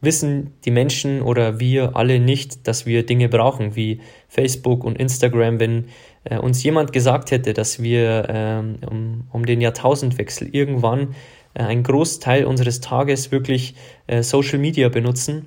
wissen 0.01 0.53
die 0.65 0.71
Menschen 0.71 1.21
oder 1.21 1.59
wir 1.59 1.95
alle 1.95 2.19
nicht, 2.19 2.67
dass 2.67 2.85
wir 2.85 3.05
Dinge 3.05 3.29
brauchen, 3.29 3.75
wie 3.75 4.01
Facebook 4.27 4.83
und 4.83 4.97
Instagram. 4.97 5.59
Wenn 5.59 5.85
äh, 6.23 6.37
uns 6.37 6.63
jemand 6.63 6.93
gesagt 6.93 7.31
hätte, 7.31 7.53
dass 7.53 7.81
wir 7.81 8.27
ähm, 8.29 8.79
um, 8.89 9.27
um 9.31 9.45
den 9.45 9.61
Jahrtausendwechsel 9.61 10.49
irgendwann 10.51 11.15
äh, 11.53 11.63
einen 11.63 11.83
Großteil 11.83 12.45
unseres 12.45 12.81
Tages 12.81 13.31
wirklich 13.31 13.75
äh, 14.07 14.23
Social 14.23 14.59
Media 14.59 14.89
benutzen, 14.89 15.45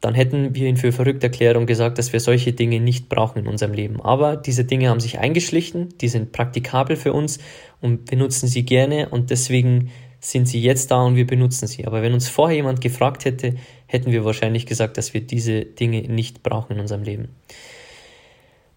dann 0.00 0.14
hätten 0.14 0.54
wir 0.54 0.68
ihn 0.68 0.76
für 0.76 0.92
verrückt 0.92 1.22
erklärt 1.24 1.56
und 1.56 1.64
gesagt, 1.64 1.96
dass 1.96 2.12
wir 2.12 2.20
solche 2.20 2.52
Dinge 2.52 2.78
nicht 2.78 3.08
brauchen 3.08 3.38
in 3.38 3.46
unserem 3.46 3.72
Leben. 3.72 4.02
Aber 4.02 4.36
diese 4.36 4.64
Dinge 4.64 4.90
haben 4.90 5.00
sich 5.00 5.18
eingeschlichen, 5.18 5.94
die 5.98 6.08
sind 6.08 6.32
praktikabel 6.32 6.96
für 6.96 7.14
uns 7.14 7.38
und 7.80 8.10
wir 8.10 8.18
nutzen 8.18 8.46
sie 8.46 8.64
gerne 8.66 9.08
und 9.08 9.30
deswegen 9.30 9.90
sind 10.20 10.46
sie 10.46 10.60
jetzt 10.60 10.90
da 10.90 11.02
und 11.02 11.16
wir 11.16 11.26
benutzen 11.26 11.66
sie. 11.66 11.86
Aber 11.86 12.02
wenn 12.02 12.12
uns 12.12 12.28
vorher 12.28 12.56
jemand 12.56 12.82
gefragt 12.82 13.24
hätte, 13.24 13.54
hätten 13.86 14.12
wir 14.12 14.26
wahrscheinlich 14.26 14.66
gesagt, 14.66 14.98
dass 14.98 15.14
wir 15.14 15.22
diese 15.22 15.64
Dinge 15.64 16.02
nicht 16.02 16.42
brauchen 16.42 16.74
in 16.74 16.80
unserem 16.80 17.02
Leben. 17.02 17.28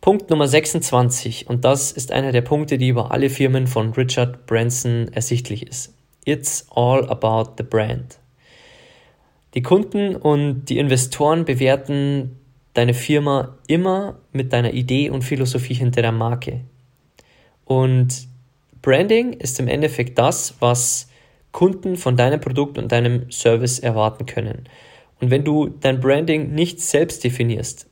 Punkt 0.02 0.30
Nummer 0.30 0.48
26, 0.48 1.50
und 1.50 1.66
das 1.66 1.92
ist 1.92 2.12
einer 2.12 2.32
der 2.32 2.42
Punkte, 2.42 2.78
die 2.78 2.90
über 2.90 3.12
alle 3.12 3.30
Firmen 3.30 3.68
von 3.68 3.92
Richard 3.94 4.46
Branson 4.46 5.10
ersichtlich 5.12 5.68
ist. 5.68 5.94
It's 6.24 6.68
all 6.70 7.10
about 7.10 7.54
the 7.58 7.64
brand. 7.64 8.20
Die 9.54 9.62
Kunden 9.62 10.16
und 10.16 10.66
die 10.66 10.78
Investoren 10.78 11.46
bewerten 11.46 12.38
deine 12.74 12.94
Firma 12.94 13.58
immer 13.68 14.20
mit 14.32 14.54
deiner 14.54 14.74
Idee 14.74 15.10
und 15.10 15.24
Philosophie 15.24 15.74
hinter 15.74 16.04
der 16.04 16.12
Marke. 16.12 16.62
Und 17.66 18.28
Branding 18.84 19.34
ist 19.34 19.60
im 19.60 19.68
Endeffekt 19.68 20.18
das, 20.20 20.56
was 20.60 21.10
Kunden 21.52 21.96
von 21.96 22.16
deinem 22.16 22.40
Produkt 22.40 22.78
und 22.78 22.92
deinem 22.92 23.32
Service 23.32 23.80
erwarten 23.80 24.28
können. 24.28 24.70
Und 25.20 25.32
wenn 25.32 25.44
du 25.44 25.70
dein 25.70 26.00
Branding 26.00 26.54
nicht 26.54 26.82
selbst 26.82 27.24
definierst, 27.24 27.87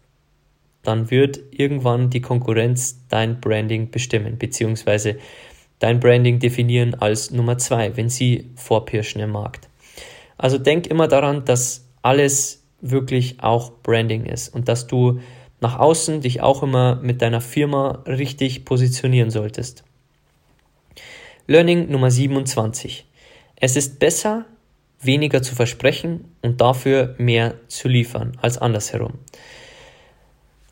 dann 0.88 1.12
wird 1.12 1.40
irgendwann 1.52 2.10
die 2.10 2.22
Konkurrenz 2.22 3.02
dein 3.10 3.40
Branding 3.42 3.92
bestimmen, 3.92 4.38
beziehungsweise 4.38 5.18
dein 5.80 6.00
Branding 6.00 6.40
definieren 6.40 6.96
als 6.96 7.32
Nummer 7.32 7.58
zwei, 7.58 7.96
wenn 7.98 8.10
sie 8.10 8.50
vorpirschen 8.56 9.22
im 9.22 9.32
Markt. 9.32 9.68
Also 10.38 10.58
denk 10.58 10.88
immer 10.88 11.08
daran, 11.08 11.46
dass 11.46 11.86
alles 12.02 12.64
wirklich 12.82 13.38
auch 13.42 13.72
Branding 13.84 14.26
ist 14.26 14.50
und 14.54 14.68
dass 14.68 14.88
du 14.88 15.20
nach 15.62 15.80
außen 15.80 16.22
dich 16.22 16.42
auch 16.42 16.64
immer 16.64 16.96
mit 16.98 17.22
deiner 17.22 17.42
Firma 17.42 18.04
richtig 18.06 18.66
positionieren 18.66 19.32
solltest. 19.32 19.84
Learning 21.48 21.90
Nummer 21.90 22.12
27. 22.12 23.06
Es 23.56 23.76
ist 23.76 24.00
besser, 24.00 24.46
weniger 25.02 25.42
zu 25.42 25.56
versprechen 25.56 26.26
und 26.42 26.62
dafür 26.62 27.16
mehr 27.18 27.56
zu 27.68 27.88
liefern 27.88 28.38
als 28.42 28.58
andersherum. 28.58 29.14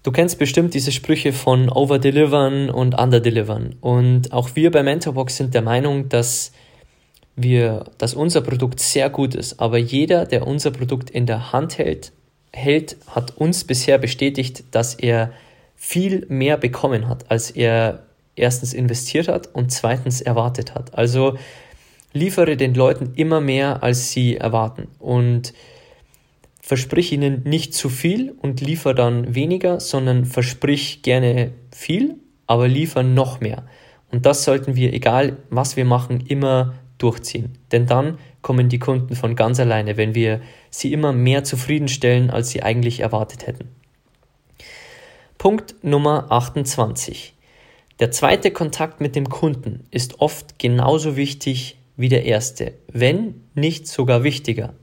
Du 0.03 0.11
kennst 0.11 0.37
bestimmt 0.37 0.73
diese 0.73 0.91
Sprüche 0.91 1.31
von 1.31 1.69
overdelivern 1.69 2.69
und 2.69 2.99
underdelivern. 2.99 3.75
Und 3.79 4.33
auch 4.33 4.49
wir 4.53 4.69
bei 4.69 4.83
Mentorbox 4.83 5.37
sind 5.37 5.53
der 5.53 5.61
Meinung, 5.61 6.09
dass 6.09 6.51
wir, 7.37 7.85
dass 7.97 8.13
unser 8.13 8.41
Produkt 8.41 8.81
sehr 8.81 9.09
gut 9.09 9.33
ist. 9.33 9.61
Aber 9.61 9.77
jeder, 9.77 10.25
der 10.25 10.45
unser 10.45 10.71
Produkt 10.71 11.09
in 11.09 11.25
der 11.25 11.53
Hand 11.53 11.77
hält, 11.77 12.11
hält, 12.51 12.97
hat 13.07 13.37
uns 13.37 13.63
bisher 13.63 13.97
bestätigt, 13.97 14.65
dass 14.71 14.93
er 14.93 15.31
viel 15.75 16.25
mehr 16.27 16.57
bekommen 16.57 17.07
hat, 17.07 17.31
als 17.31 17.49
er 17.49 18.03
erstens 18.35 18.73
investiert 18.73 19.29
hat 19.29 19.49
und 19.53 19.71
zweitens 19.71 20.19
erwartet 20.21 20.75
hat. 20.75 20.97
Also 20.97 21.37
liefere 22.11 22.57
den 22.57 22.73
Leuten 22.73 23.13
immer 23.15 23.39
mehr, 23.39 23.83
als 23.83 24.11
sie 24.11 24.35
erwarten. 24.35 24.87
Und 24.99 25.53
versprich 26.63 27.11
ihnen 27.11 27.43
nicht 27.43 27.73
zu 27.73 27.89
viel 27.89 28.31
und 28.31 28.61
liefer 28.61 28.93
dann 28.93 29.35
weniger, 29.35 29.81
sondern 29.81 30.23
versprich 30.23 31.01
gerne 31.01 31.51
viel, 31.75 32.15
aber 32.47 32.69
liefer 32.69 33.03
noch 33.03 33.41
mehr. 33.41 33.65
Und 34.11 34.25
das 34.25 34.45
sollten 34.45 34.77
wir, 34.77 34.93
egal 34.93 35.37
was 35.49 35.75
wir 35.75 35.83
machen, 35.83 36.21
immer 36.25 36.73
durchziehen. 36.99 37.57
Denn 37.73 37.85
dann 37.85 38.17
kommen 38.41 38.69
die 38.69 38.79
Kunden 38.79 39.17
von 39.17 39.35
ganz 39.35 39.59
alleine, 39.59 39.97
wenn 39.97 40.15
wir 40.15 40.39
sie 40.69 40.93
immer 40.93 41.11
mehr 41.11 41.43
zufriedenstellen, 41.43 42.29
als 42.29 42.51
sie 42.51 42.63
eigentlich 42.63 43.01
erwartet 43.01 43.45
hätten. 43.45 43.67
Punkt 45.37 45.75
Nummer 45.83 46.31
28. 46.31 47.33
Der 47.99 48.11
zweite 48.11 48.51
Kontakt 48.51 49.01
mit 49.01 49.17
dem 49.17 49.27
Kunden 49.27 49.85
ist 49.91 50.21
oft 50.21 50.59
genauso 50.59 51.17
wichtig 51.17 51.77
wie 51.97 52.07
der 52.07 52.23
erste, 52.23 52.73
wenn 52.89 53.41
nicht 53.53 53.87
sogar 53.87 54.23
wichtiger. 54.23 54.73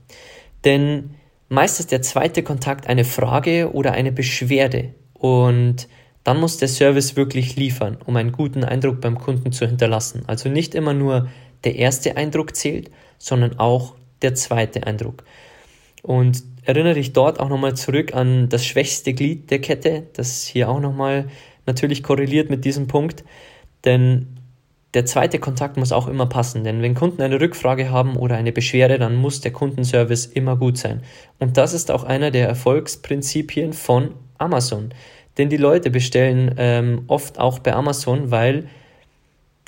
Denn 0.63 1.15
Meist 1.51 1.81
ist 1.81 1.91
der 1.91 2.01
zweite 2.01 2.43
Kontakt 2.43 2.87
eine 2.87 3.03
Frage 3.03 3.73
oder 3.73 3.91
eine 3.91 4.13
Beschwerde 4.13 4.95
und 5.11 5.89
dann 6.23 6.39
muss 6.39 6.55
der 6.55 6.69
Service 6.69 7.17
wirklich 7.17 7.57
liefern, 7.57 7.97
um 8.05 8.15
einen 8.15 8.31
guten 8.31 8.63
Eindruck 8.63 9.01
beim 9.01 9.19
Kunden 9.19 9.51
zu 9.51 9.67
hinterlassen. 9.67 10.23
Also 10.27 10.47
nicht 10.47 10.75
immer 10.75 10.93
nur 10.93 11.27
der 11.65 11.75
erste 11.75 12.15
Eindruck 12.15 12.55
zählt, 12.55 12.89
sondern 13.17 13.59
auch 13.59 13.95
der 14.21 14.33
zweite 14.33 14.87
Eindruck. 14.87 15.25
Und 16.03 16.41
erinnere 16.63 16.93
dich 16.93 17.11
dort 17.11 17.41
auch 17.41 17.49
nochmal 17.49 17.75
zurück 17.75 18.15
an 18.15 18.47
das 18.47 18.65
schwächste 18.65 19.13
Glied 19.13 19.51
der 19.51 19.59
Kette, 19.59 20.03
das 20.13 20.45
hier 20.45 20.69
auch 20.69 20.79
nochmal 20.79 21.27
natürlich 21.65 22.01
korreliert 22.01 22.49
mit 22.49 22.63
diesem 22.63 22.87
Punkt. 22.87 23.25
Denn 23.83 24.37
der 24.93 25.05
zweite 25.05 25.39
Kontakt 25.39 25.77
muss 25.77 25.91
auch 25.91 26.07
immer 26.07 26.25
passen, 26.25 26.63
denn 26.63 26.81
wenn 26.81 26.95
Kunden 26.95 27.21
eine 27.21 27.39
Rückfrage 27.39 27.91
haben 27.91 28.17
oder 28.17 28.35
eine 28.35 28.51
Beschwerde, 28.51 28.99
dann 28.99 29.15
muss 29.15 29.39
der 29.39 29.51
Kundenservice 29.51 30.25
immer 30.25 30.57
gut 30.57 30.77
sein. 30.77 31.01
Und 31.39 31.57
das 31.57 31.73
ist 31.73 31.91
auch 31.91 32.03
einer 32.03 32.29
der 32.29 32.47
Erfolgsprinzipien 32.47 33.71
von 33.73 34.11
Amazon. 34.37 34.93
Denn 35.37 35.49
die 35.49 35.57
Leute 35.57 35.91
bestellen 35.91 36.55
ähm, 36.57 37.03
oft 37.07 37.39
auch 37.39 37.59
bei 37.59 37.73
Amazon, 37.73 38.31
weil 38.31 38.67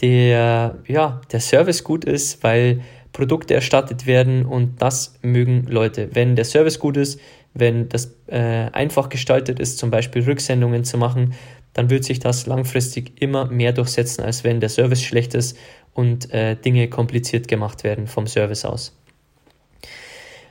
der, 0.02 0.80
ja, 0.88 1.22
der 1.32 1.40
Service 1.40 1.86
gut 1.86 2.04
ist, 2.04 2.44
weil 2.44 2.82
Produkte 3.14 3.54
erstattet 3.54 4.06
werden 4.06 4.46
und 4.46 4.82
das 4.82 5.18
mögen 5.22 5.68
Leute. 5.68 6.10
Wenn 6.14 6.36
der 6.36 6.46
Service 6.46 6.80
gut 6.80 6.98
ist, 6.98 7.20
wenn 7.54 7.88
das 7.88 8.16
äh, 8.28 8.70
einfach 8.74 9.10
gestaltet 9.10 9.60
ist, 9.60 9.78
zum 9.78 9.92
Beispiel 9.92 10.24
Rücksendungen 10.24 10.84
zu 10.84 10.98
machen, 10.98 11.34
dann 11.74 11.90
wird 11.90 12.04
sich 12.04 12.20
das 12.20 12.46
langfristig 12.46 13.22
immer 13.22 13.46
mehr 13.46 13.74
durchsetzen, 13.74 14.24
als 14.24 14.44
wenn 14.44 14.60
der 14.60 14.70
Service 14.70 15.02
schlecht 15.02 15.34
ist 15.34 15.58
und 15.94 16.32
äh, 16.32 16.56
Dinge 16.56 16.88
kompliziert 16.90 17.48
gemacht 17.48 17.84
werden 17.84 18.08
vom 18.08 18.28
Service 18.28 18.66
aus. 18.66 18.96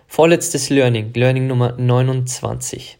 Vorletztes 0.06 0.68
Learning, 0.68 1.12
Learning 1.14 1.46
Nummer 1.46 1.72
29. 1.78 2.98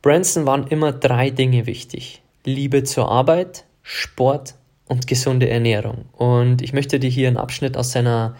Branson 0.00 0.46
waren 0.46 0.66
immer 0.68 0.92
drei 0.92 1.30
Dinge 1.30 1.66
wichtig. 1.66 2.22
Liebe 2.44 2.84
zur 2.84 3.10
Arbeit, 3.10 3.64
Sport 3.82 4.54
und 4.86 5.06
gesunde 5.06 5.48
Ernährung. 5.48 6.04
Und 6.12 6.62
ich 6.62 6.72
möchte 6.72 7.00
dir 7.00 7.10
hier 7.10 7.28
einen 7.28 7.36
Abschnitt 7.38 7.76
aus 7.76 7.92
seiner 7.92 8.36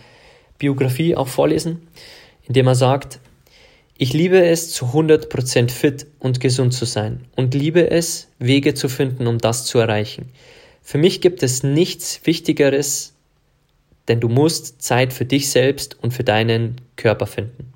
Biografie 0.59 1.17
auch 1.17 1.29
vorlesen, 1.29 1.89
in 2.43 2.53
dem 2.53 2.67
er 2.67 2.75
sagt, 2.75 3.19
ich 3.97 4.13
liebe 4.13 4.45
es, 4.45 4.73
zu 4.73 4.87
100% 4.87 5.71
fit 5.71 6.07
und 6.19 6.41
gesund 6.41 6.75
zu 6.75 6.85
sein 6.85 7.27
und 7.37 7.55
liebe 7.55 7.91
es, 7.91 8.29
Wege 8.39 8.75
zu 8.75 8.89
finden, 8.89 9.27
um 9.27 9.39
das 9.39 9.67
zu 9.67 9.79
erreichen. 9.79 10.31
Für 10.83 10.99
mich 10.99 11.21
gibt 11.21 11.43
es 11.43 11.63
nichts 11.63 12.21
Wichtigeres, 12.25 13.15
denn 14.09 14.21
du 14.21 14.29
musst 14.29 14.83
Zeit 14.83 15.13
für 15.13 15.25
dich 15.25 15.49
selbst 15.49 15.97
und 16.03 16.13
für 16.13 16.25
deinen 16.25 16.81
Körper 16.97 17.27
finden. 17.27 17.73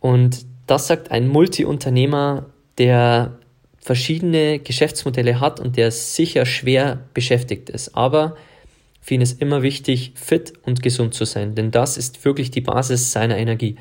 Und 0.00 0.44
das 0.66 0.88
sagt 0.88 1.10
ein 1.10 1.28
Multiunternehmer, 1.28 2.46
der 2.78 3.38
verschiedene 3.78 4.58
Geschäftsmodelle 4.58 5.38
hat 5.38 5.60
und 5.60 5.76
der 5.76 5.92
sicher 5.92 6.44
schwer 6.44 7.04
beschäftigt 7.14 7.70
ist. 7.70 7.96
Aber 7.96 8.36
für 9.00 9.14
ihn 9.14 9.20
ist 9.20 9.40
immer 9.40 9.62
wichtig, 9.62 10.12
fit 10.16 10.52
und 10.64 10.82
gesund 10.82 11.14
zu 11.14 11.24
sein, 11.24 11.54
denn 11.54 11.70
das 11.70 11.96
ist 11.96 12.24
wirklich 12.24 12.50
die 12.50 12.60
Basis 12.60 13.12
seiner 13.12 13.38
Energie. 13.38 13.76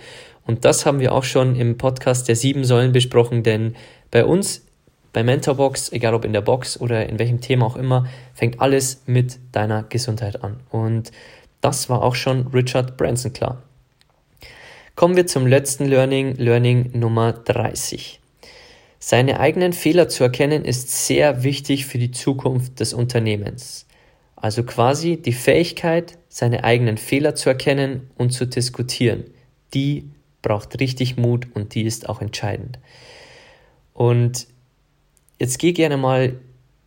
Und 0.46 0.64
das 0.64 0.86
haben 0.86 1.00
wir 1.00 1.14
auch 1.14 1.24
schon 1.24 1.56
im 1.56 1.78
Podcast 1.78 2.28
der 2.28 2.36
sieben 2.36 2.64
Säulen 2.64 2.92
besprochen, 2.92 3.44
denn 3.44 3.76
bei 4.12 4.26
uns, 4.26 4.66
bei 5.12 5.24
Mentorbox, 5.24 5.92
egal 5.92 6.14
ob 6.14 6.26
in 6.26 6.34
der 6.34 6.42
Box 6.42 6.80
oder 6.80 7.08
in 7.10 7.20
welchem 7.20 7.42
Thema 7.42 7.66
auch 7.66 7.76
immer, 7.76 8.08
fängt 8.34 8.62
alles 8.62 9.04
mit 9.08 9.40
deiner 9.52 9.84
Gesundheit 9.84 10.44
an. 10.44 10.60
Und 10.70 11.12
das 11.62 11.90
war 11.90 12.04
auch 12.04 12.16
schon 12.16 12.48
Richard 12.48 12.98
Branson 12.98 13.34
klar. 13.34 13.64
Kommen 14.96 15.16
wir 15.16 15.28
zum 15.28 15.48
letzten 15.48 15.86
Learning, 15.86 16.36
Learning 16.36 16.92
Nummer 16.94 17.34
30. 17.34 18.22
Seine 19.00 19.40
eigenen 19.40 19.74
Fehler 19.74 20.08
zu 20.08 20.24
erkennen 20.24 20.64
ist 20.64 21.06
sehr 21.06 21.44
wichtig 21.44 21.86
für 21.86 21.98
die 21.98 22.12
Zukunft 22.12 22.80
des 22.80 22.94
Unternehmens. 22.94 23.88
Also 24.36 24.64
quasi 24.64 25.22
die 25.22 25.34
Fähigkeit, 25.34 26.18
seine 26.30 26.64
eigenen 26.64 26.98
Fehler 26.98 27.36
zu 27.36 27.50
erkennen 27.50 28.10
und 28.16 28.32
zu 28.32 28.46
diskutieren. 28.46 29.26
Die 29.74 30.10
braucht 30.46 30.80
richtig 30.80 31.18
Mut 31.18 31.48
und 31.56 31.74
die 31.74 31.82
ist 31.82 32.08
auch 32.08 32.22
entscheidend. 32.22 32.78
Und 33.94 34.46
jetzt 35.40 35.58
geh 35.58 35.74
gerne 35.74 35.98
mal 35.98 36.40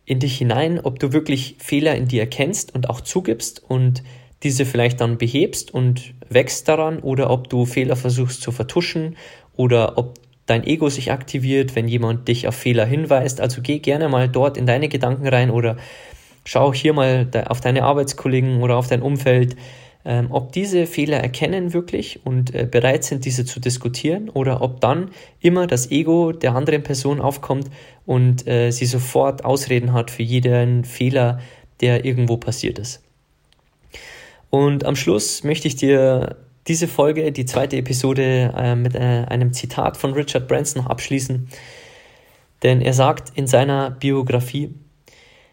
in 0.05 0.19
dich 0.19 0.37
hinein, 0.37 0.79
ob 0.79 0.97
du 0.99 1.11
wirklich 1.11 1.57
Fehler 1.59 1.93
in 1.95 2.07
dir 2.07 2.21
erkennst 2.21 2.73
und 2.73 2.89
auch 2.89 3.01
zugibst 3.01 3.61
und 3.67 4.01
diese 4.43 4.65
vielleicht 4.65 5.01
dann 5.01 5.17
behebst 5.17 5.73
und 5.73 6.13
wächst 6.29 6.69
daran 6.69 6.99
oder 6.99 7.29
ob 7.29 7.49
du 7.49 7.65
Fehler 7.65 7.97
versuchst 7.97 8.41
zu 8.41 8.53
vertuschen 8.53 9.17
oder 9.57 9.97
ob 9.97 10.17
dein 10.45 10.65
Ego 10.65 10.87
sich 10.87 11.11
aktiviert, 11.11 11.75
wenn 11.75 11.89
jemand 11.89 12.29
dich 12.29 12.47
auf 12.47 12.55
Fehler 12.55 12.85
hinweist. 12.85 13.41
Also 13.41 13.61
geh 13.61 13.79
gerne 13.79 14.07
mal 14.07 14.29
dort 14.29 14.55
in 14.55 14.67
deine 14.67 14.87
Gedanken 14.87 15.27
rein 15.27 15.51
oder 15.51 15.75
schau 16.45 16.73
hier 16.73 16.93
mal 16.93 17.29
auf 17.47 17.59
deine 17.59 17.83
Arbeitskollegen 17.83 18.61
oder 18.61 18.77
auf 18.77 18.87
dein 18.87 19.01
Umfeld 19.01 19.57
ähm, 20.05 20.27
ob 20.29 20.53
diese 20.53 20.85
Fehler 20.85 21.17
erkennen 21.17 21.73
wirklich 21.73 22.21
und 22.25 22.55
äh, 22.55 22.65
bereit 22.65 23.03
sind, 23.03 23.25
diese 23.25 23.45
zu 23.45 23.59
diskutieren 23.59 24.29
oder 24.29 24.61
ob 24.61 24.79
dann 24.79 25.11
immer 25.41 25.67
das 25.67 25.91
Ego 25.91 26.31
der 26.31 26.55
anderen 26.55 26.83
Person 26.83 27.19
aufkommt 27.19 27.69
und 28.05 28.47
äh, 28.47 28.71
sie 28.71 28.85
sofort 28.85 29.43
Ausreden 29.43 29.93
hat 29.93 30.09
für 30.09 30.23
jeden 30.23 30.85
Fehler, 30.85 31.39
der 31.81 32.05
irgendwo 32.05 32.37
passiert 32.37 32.79
ist. 32.79 33.03
Und 34.49 34.85
am 34.85 34.95
Schluss 34.95 35.43
möchte 35.43 35.67
ich 35.67 35.75
dir 35.75 36.37
diese 36.67 36.87
Folge, 36.87 37.31
die 37.31 37.45
zweite 37.45 37.77
Episode, 37.77 38.53
äh, 38.55 38.75
mit 38.75 38.95
äh, 38.95 38.99
einem 38.99 39.53
Zitat 39.53 39.97
von 39.97 40.13
Richard 40.13 40.47
Branson 40.47 40.85
abschließen. 40.85 41.49
Denn 42.63 42.81
er 42.81 42.93
sagt 42.93 43.31
in 43.35 43.47
seiner 43.47 43.91
Biografie, 43.91 44.73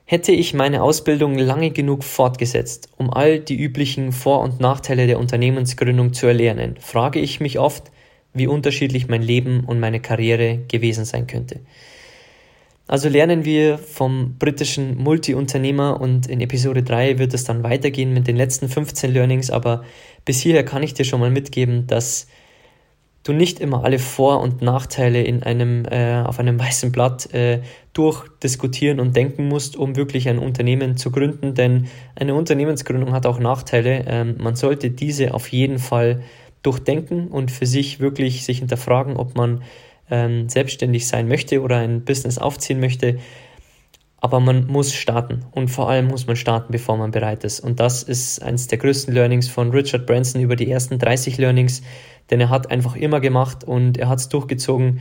Hätte 0.09 0.31
ich 0.31 0.55
meine 0.55 0.85
Ausbildung 0.85 1.37
lange 1.37 1.73
genug 1.73 2.05
fortgesetzt, 2.05 2.91
um 2.97 3.13
all 3.13 3.41
die 3.41 3.57
üblichen 3.61 4.13
Vor- 4.13 4.41
und 4.41 4.61
Nachteile 4.61 5.09
der 5.09 5.19
Unternehmensgründung 5.19 6.13
zu 6.13 6.29
erlernen, 6.29 6.77
frage 6.79 7.19
ich 7.19 7.41
mich 7.41 7.59
oft, 7.59 7.91
wie 8.33 8.47
unterschiedlich 8.47 9.09
mein 9.09 9.23
Leben 9.23 9.65
und 9.65 9.81
meine 9.81 9.99
Karriere 9.99 10.59
gewesen 10.69 11.05
sein 11.05 11.27
könnte. 11.27 11.59
Also 12.87 13.09
lernen 13.09 13.45
wir 13.45 13.79
vom 13.79 14.37
britischen 14.39 14.97
Multi-Unternehmer 14.97 16.01
und 16.01 16.29
in 16.29 16.41
Episode 16.41 16.85
3 16.85 17.19
wird 17.19 17.35
es 17.35 17.43
dann 17.43 17.65
weitergehen 17.65 18.15
mit 18.15 18.29
den 18.29 18.37
letzten 18.37 18.69
15 18.69 19.13
Learnings, 19.13 19.51
aber 19.51 19.83
bis 20.25 20.39
hierher 20.39 20.65
kann 20.65 20.85
ich 20.85 20.95
dir 20.95 21.05
schon 21.05 21.19
mal 21.19 21.33
mitgeben, 21.33 21.89
dass 21.89 22.29
du 23.27 23.33
nicht 23.33 23.61
immer 23.61 23.85
alle 23.85 23.99
Vor- 23.99 24.41
und 24.41 24.63
Nachteile 24.63 25.23
in 25.23 25.43
einem, 25.43 25.85
äh, 25.87 26.23
auf 26.23 26.39
einem 26.39 26.59
weißen 26.61 26.93
Blatt 26.93 27.33
äh, 27.35 27.61
durchdiskutieren 27.93 29.01
und 29.01 29.17
denken 29.17 29.49
musst, 29.49 29.77
um 29.77 29.97
wirklich 29.97 30.29
ein 30.29 30.39
Unternehmen 30.39 30.97
zu 30.97 31.11
gründen, 31.11 31.55
denn 31.55 31.87
eine 32.15 32.35
Unternehmensgründung 32.35 33.13
hat 33.13 33.27
auch 33.27 33.39
Nachteile. 33.39 34.05
Ähm, 34.07 34.37
man 34.39 34.55
sollte 34.55 34.91
diese 34.91 35.35
auf 35.35 35.49
jeden 35.49 35.79
Fall 35.79 36.23
durchdenken 36.63 37.29
und 37.29 37.51
für 37.51 37.67
sich 37.67 38.01
wirklich 38.01 38.45
sich 38.45 38.59
hinterfragen, 38.59 39.17
ob 39.17 39.37
man 39.37 39.63
ähm, 40.11 40.49
selbstständig 40.49 41.07
sein 41.07 41.29
möchte 41.29 41.63
oder 41.63 41.79
ein 41.79 42.05
Business 42.05 42.39
aufziehen 42.39 42.81
möchte. 42.81 43.19
Aber 44.19 44.41
man 44.41 44.67
muss 44.67 44.95
starten 44.95 45.45
und 45.53 45.69
vor 45.69 45.89
allem 45.89 46.09
muss 46.09 46.27
man 46.27 46.37
starten, 46.37 46.73
bevor 46.73 46.97
man 46.97 47.11
bereit 47.11 47.45
ist. 47.45 47.61
Und 47.61 47.79
das 47.81 48.03
ist 48.03 48.43
eines 48.43 48.67
der 48.67 48.79
größten 48.79 49.15
Learnings 49.15 49.49
von 49.49 49.71
Richard 49.71 50.07
Branson 50.07 50.41
über 50.41 50.57
die 50.57 50.71
ersten 50.71 50.99
30 50.99 51.39
Learnings, 51.39 51.83
denn 52.31 52.41
er 52.41 52.51
hat 52.51 52.71
einfach 52.71 52.97
immer 52.97 53.21
gemacht 53.21 53.65
und 53.65 53.99
er 53.99 54.09
hat 54.09 54.19
es 54.19 54.29
durchgezogen, 54.29 55.01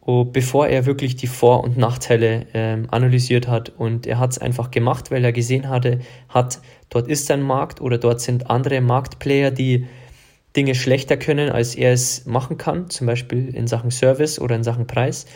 oh, 0.00 0.24
bevor 0.24 0.66
er 0.68 0.86
wirklich 0.86 1.16
die 1.16 1.26
Vor- 1.26 1.64
und 1.64 1.76
Nachteile 1.76 2.46
ähm, 2.54 2.88
analysiert 2.90 3.48
hat. 3.48 3.70
Und 3.76 4.06
er 4.06 4.18
hat 4.18 4.32
es 4.32 4.38
einfach 4.38 4.70
gemacht, 4.70 5.10
weil 5.10 5.24
er 5.24 5.32
gesehen 5.32 5.68
hatte, 5.68 6.00
hat, 6.28 6.60
dort 6.90 7.08
ist 7.08 7.30
ein 7.30 7.42
Markt 7.42 7.80
oder 7.80 7.98
dort 7.98 8.20
sind 8.20 8.50
andere 8.50 8.80
Marktplayer, 8.80 9.50
die 9.50 9.86
Dinge 10.56 10.74
schlechter 10.74 11.16
können, 11.16 11.50
als 11.50 11.74
er 11.74 11.92
es 11.92 12.26
machen 12.26 12.58
kann, 12.58 12.88
zum 12.90 13.06
Beispiel 13.06 13.54
in 13.54 13.66
Sachen 13.66 13.90
Service 13.90 14.38
oder 14.38 14.54
in 14.54 14.62
Sachen 14.62 14.86
Preis. 14.86 15.26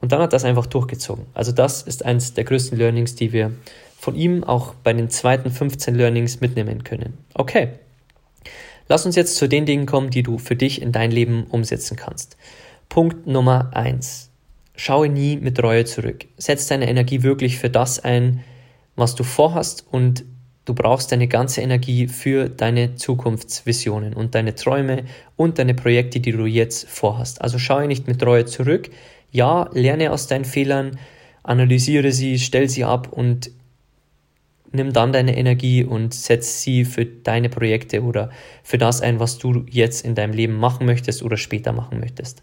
Und 0.00 0.12
dann 0.12 0.20
hat 0.20 0.32
das 0.32 0.44
einfach 0.44 0.66
durchgezogen. 0.66 1.26
Also 1.34 1.52
das 1.52 1.82
ist 1.82 2.04
eines 2.04 2.34
der 2.34 2.44
größten 2.44 2.76
Learnings, 2.76 3.14
die 3.14 3.32
wir 3.32 3.52
von 3.98 4.14
ihm 4.14 4.44
auch 4.44 4.74
bei 4.74 4.92
den 4.92 5.10
zweiten 5.10 5.50
15 5.50 5.94
Learnings 5.94 6.40
mitnehmen 6.40 6.84
können. 6.84 7.18
Okay, 7.34 7.68
lass 8.90 9.06
uns 9.06 9.16
jetzt 9.16 9.36
zu 9.36 9.48
den 9.48 9.64
Dingen 9.64 9.86
kommen, 9.86 10.10
die 10.10 10.22
du 10.22 10.36
für 10.36 10.56
dich 10.56 10.82
in 10.82 10.92
dein 10.92 11.10
Leben 11.10 11.44
umsetzen 11.44 11.96
kannst. 11.96 12.36
Punkt 12.90 13.26
Nummer 13.26 13.70
eins: 13.72 14.30
Schaue 14.76 15.08
nie 15.08 15.38
mit 15.38 15.62
Reue 15.62 15.86
zurück. 15.86 16.26
Setz 16.36 16.66
deine 16.66 16.90
Energie 16.90 17.22
wirklich 17.22 17.56
für 17.56 17.70
das 17.70 18.00
ein, 18.00 18.44
was 18.96 19.14
du 19.14 19.24
vorhast 19.24 19.86
und 19.90 20.24
Du 20.66 20.74
brauchst 20.74 21.10
deine 21.10 21.26
ganze 21.26 21.62
Energie 21.62 22.06
für 22.06 22.48
deine 22.48 22.94
Zukunftsvisionen 22.94 24.12
und 24.14 24.36
deine 24.36 24.54
Träume 24.54 25.04
und 25.34 25.58
deine 25.58 25.74
Projekte, 25.74 26.20
die 26.20 26.30
du 26.32 26.44
jetzt 26.44 26.86
vorhast. 26.86 27.40
Also 27.40 27.58
schaue 27.58 27.88
nicht 27.88 28.06
mit 28.06 28.24
Reue 28.24 28.44
zurück. 28.44 28.88
Ja, 29.32 29.68
lerne 29.72 30.12
aus 30.12 30.28
deinen 30.28 30.44
Fehlern, 30.44 30.98
analysiere 31.42 32.12
sie, 32.12 32.38
stell 32.38 32.68
sie 32.68 32.84
ab 32.84 33.08
und 33.10 33.50
nimm 34.72 34.92
dann 34.92 35.12
deine 35.12 35.36
Energie 35.36 35.84
und 35.84 36.14
setz 36.14 36.62
sie 36.62 36.84
für 36.84 37.04
deine 37.04 37.48
Projekte 37.48 38.02
oder 38.02 38.30
für 38.62 38.78
das 38.78 39.00
ein, 39.00 39.20
was 39.20 39.38
du 39.38 39.64
jetzt 39.68 40.04
in 40.04 40.14
deinem 40.14 40.32
Leben 40.32 40.54
machen 40.54 40.86
möchtest 40.86 41.22
oder 41.22 41.36
später 41.36 41.72
machen 41.72 42.00
möchtest. 42.00 42.42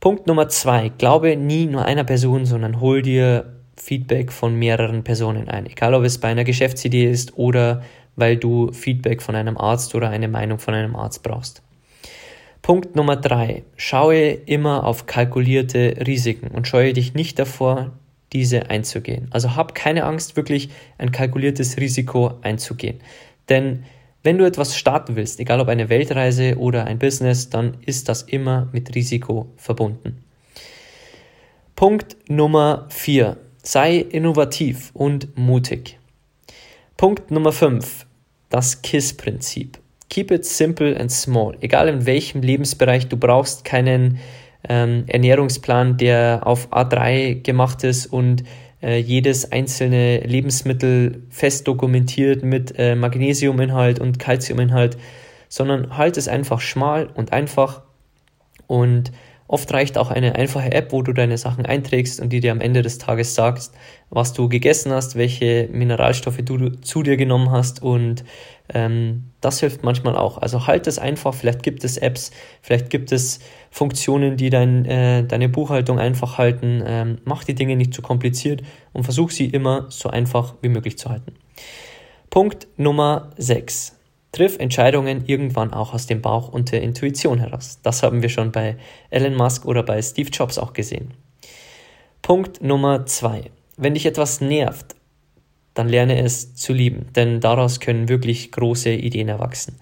Punkt 0.00 0.26
Nummer 0.26 0.48
zwei. 0.48 0.90
Glaube 0.98 1.36
nie 1.36 1.66
nur 1.66 1.84
einer 1.84 2.04
Person, 2.04 2.44
sondern 2.44 2.80
hol 2.80 3.02
dir 3.02 3.52
Feedback 3.76 4.32
von 4.32 4.54
mehreren 4.56 5.04
Personen 5.04 5.48
ein, 5.48 5.66
egal 5.66 5.94
ob 5.94 6.04
es 6.04 6.18
bei 6.18 6.28
einer 6.28 6.44
Geschäftsidee 6.44 7.10
ist 7.10 7.36
oder 7.38 7.82
weil 8.16 8.36
du 8.36 8.72
Feedback 8.72 9.22
von 9.22 9.34
einem 9.34 9.56
Arzt 9.56 9.94
oder 9.94 10.10
eine 10.10 10.28
Meinung 10.28 10.58
von 10.58 10.74
einem 10.74 10.96
Arzt 10.96 11.22
brauchst. 11.22 11.62
Punkt 12.62 12.94
Nummer 12.94 13.16
drei. 13.16 13.64
Schaue 13.76 14.30
immer 14.30 14.84
auf 14.84 15.06
kalkulierte 15.06 15.96
Risiken 16.06 16.48
und 16.48 16.68
scheue 16.68 16.92
dich 16.92 17.14
nicht 17.14 17.38
davor, 17.38 17.90
diese 18.32 18.70
einzugehen. 18.70 19.28
Also 19.30 19.56
hab 19.56 19.74
keine 19.74 20.04
Angst, 20.04 20.36
wirklich 20.36 20.70
ein 20.98 21.12
kalkuliertes 21.12 21.76
Risiko 21.78 22.38
einzugehen. 22.42 23.00
Denn 23.48 23.84
wenn 24.22 24.38
du 24.38 24.44
etwas 24.44 24.76
starten 24.76 25.16
willst, 25.16 25.40
egal 25.40 25.60
ob 25.60 25.68
eine 25.68 25.88
Weltreise 25.88 26.56
oder 26.58 26.84
ein 26.84 26.98
Business, 26.98 27.50
dann 27.50 27.78
ist 27.84 28.08
das 28.08 28.22
immer 28.22 28.68
mit 28.72 28.94
Risiko 28.94 29.52
verbunden. 29.56 30.22
Punkt 31.74 32.16
Nummer 32.28 32.86
vier. 32.88 33.36
Sei 33.64 33.96
innovativ 33.98 34.90
und 34.92 35.36
mutig. 35.38 35.98
Punkt 36.96 37.30
Nummer 37.30 37.52
5. 37.52 38.06
Das 38.48 38.82
KISS-Prinzip. 38.82 39.78
Keep 40.08 40.30
it 40.30 40.44
simple 40.44 40.98
and 40.98 41.10
small. 41.10 41.56
Egal 41.60 41.88
in 41.88 42.06
welchem 42.06 42.42
Lebensbereich, 42.42 43.08
du 43.08 43.16
brauchst 43.16 43.64
keinen 43.64 44.18
ähm, 44.68 45.04
Ernährungsplan, 45.06 45.96
der 45.96 46.40
auf 46.44 46.72
A3 46.72 47.42
gemacht 47.42 47.84
ist 47.84 48.06
und 48.06 48.44
äh, 48.82 48.98
jedes 48.98 49.52
einzelne 49.52 50.18
Lebensmittel 50.20 51.22
fest 51.30 51.68
dokumentiert 51.68 52.42
mit 52.42 52.74
äh, 52.78 52.94
Magnesiuminhalt 52.94 53.98
und 53.98 54.18
Calciuminhalt, 54.18 54.96
sondern 55.48 55.96
halt 55.96 56.16
es 56.16 56.28
einfach 56.28 56.60
schmal 56.60 57.08
und 57.14 57.32
einfach. 57.32 57.82
Und 58.66 59.12
Oft 59.48 59.72
reicht 59.72 59.98
auch 59.98 60.10
eine 60.10 60.34
einfache 60.36 60.72
App, 60.72 60.92
wo 60.92 61.02
du 61.02 61.12
deine 61.12 61.36
Sachen 61.36 61.66
einträgst 61.66 62.20
und 62.20 62.30
die 62.30 62.40
dir 62.40 62.52
am 62.52 62.60
Ende 62.60 62.82
des 62.82 62.98
Tages 62.98 63.34
sagst, 63.34 63.74
was 64.08 64.32
du 64.32 64.48
gegessen 64.48 64.92
hast, 64.92 65.16
welche 65.16 65.68
Mineralstoffe 65.70 66.38
du 66.42 66.70
zu 66.70 67.02
dir 67.02 67.16
genommen 67.16 67.50
hast 67.50 67.82
und 67.82 68.24
ähm, 68.72 69.30
das 69.40 69.60
hilft 69.60 69.82
manchmal 69.82 70.16
auch. 70.16 70.38
Also 70.38 70.66
halt 70.66 70.86
es 70.86 70.98
einfach, 70.98 71.34
vielleicht 71.34 71.62
gibt 71.62 71.84
es 71.84 71.96
Apps, 71.96 72.30
vielleicht 72.62 72.90
gibt 72.90 73.12
es 73.12 73.40
Funktionen, 73.70 74.36
die 74.36 74.50
dein, 74.50 74.84
äh, 74.84 75.24
deine 75.24 75.48
Buchhaltung 75.48 75.98
einfach 75.98 76.38
halten. 76.38 76.82
Ähm, 76.86 77.18
mach 77.24 77.44
die 77.44 77.54
Dinge 77.54 77.76
nicht 77.76 77.92
zu 77.92 78.02
kompliziert 78.02 78.62
und 78.92 79.04
versuch 79.04 79.30
sie 79.30 79.46
immer 79.46 79.86
so 79.90 80.08
einfach 80.08 80.54
wie 80.62 80.68
möglich 80.68 80.98
zu 80.98 81.10
halten. 81.10 81.34
Punkt 82.30 82.68
Nummer 82.76 83.30
6. 83.36 83.98
Triff 84.32 84.58
Entscheidungen 84.58 85.24
irgendwann 85.26 85.74
auch 85.74 85.92
aus 85.92 86.06
dem 86.06 86.22
Bauch 86.22 86.48
und 86.48 86.72
der 86.72 86.82
Intuition 86.82 87.38
heraus. 87.38 87.78
Das 87.82 88.02
haben 88.02 88.22
wir 88.22 88.30
schon 88.30 88.50
bei 88.50 88.76
Elon 89.10 89.34
Musk 89.34 89.66
oder 89.66 89.82
bei 89.82 90.00
Steve 90.00 90.30
Jobs 90.30 90.58
auch 90.58 90.72
gesehen. 90.72 91.12
Punkt 92.22 92.62
Nummer 92.62 93.04
zwei. 93.04 93.50
Wenn 93.76 93.94
dich 93.94 94.06
etwas 94.06 94.40
nervt, 94.40 94.96
dann 95.74 95.88
lerne 95.88 96.20
es 96.22 96.54
zu 96.54 96.72
lieben, 96.72 97.06
denn 97.14 97.40
daraus 97.40 97.80
können 97.80 98.08
wirklich 98.08 98.52
große 98.52 98.90
Ideen 98.92 99.28
erwachsen. 99.28 99.76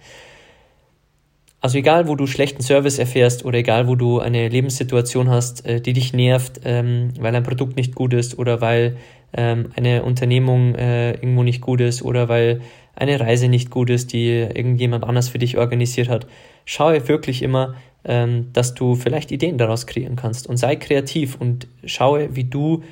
Also 1.61 1.79
egal, 1.79 2.09
wo 2.09 2.17
du 2.17 2.27
schlechten 2.27 2.63
Service 2.63 2.99
erfährst 2.99 3.45
oder 3.45 3.59
egal, 3.59 3.87
wo 3.87 3.95
du 3.95 4.19
eine 4.19 4.49
Lebenssituation 4.49 5.29
hast, 5.29 5.67
äh, 5.67 5.81
die 5.81 5.93
dich 5.93 6.15
nervt, 6.15 6.61
ähm, 6.65 7.13
weil 7.21 7.37
ein 7.37 7.43
Produkt 7.43 7.77
nicht 7.77 7.95
gut 7.95 8.15
ist 8.15 8.39
oder 8.39 8.63
weil 8.63 8.97
ähm, 9.33 9.71
eine 9.77 10.03
Unternehmung 10.03 10.75
äh, 10.75 11.13
irgendwo 11.13 11.43
nicht 11.43 11.61
gut 11.61 11.81
ist 11.81 12.03
oder 12.03 12.29
weil 12.29 12.61
eine 12.97 13.19
Reise 13.19 13.49
nicht 13.49 13.71
gut 13.71 13.91
ist, 13.91 14.13
die 14.13 14.29
irgendjemand 14.29 15.05
anders 15.05 15.29
für 15.29 15.39
dich 15.39 15.57
organisiert 15.57 16.09
hat. 16.09 16.27
Schaue 16.65 17.09
wirklich 17.09 17.43
immer, 17.43 17.75
ähm, 18.05 18.49
dass 18.53 18.75
du 18.75 18.95
vielleicht 18.95 19.31
Ideen 19.33 19.59
daraus 19.59 19.87
kreieren 19.87 20.17
kannst 20.17 20.47
und 20.47 20.57
sei 20.57 20.77
kreativ 20.77 21.37
und 21.41 21.67
schaue, 21.85 22.35
wie 22.35 22.45
du 22.45 22.83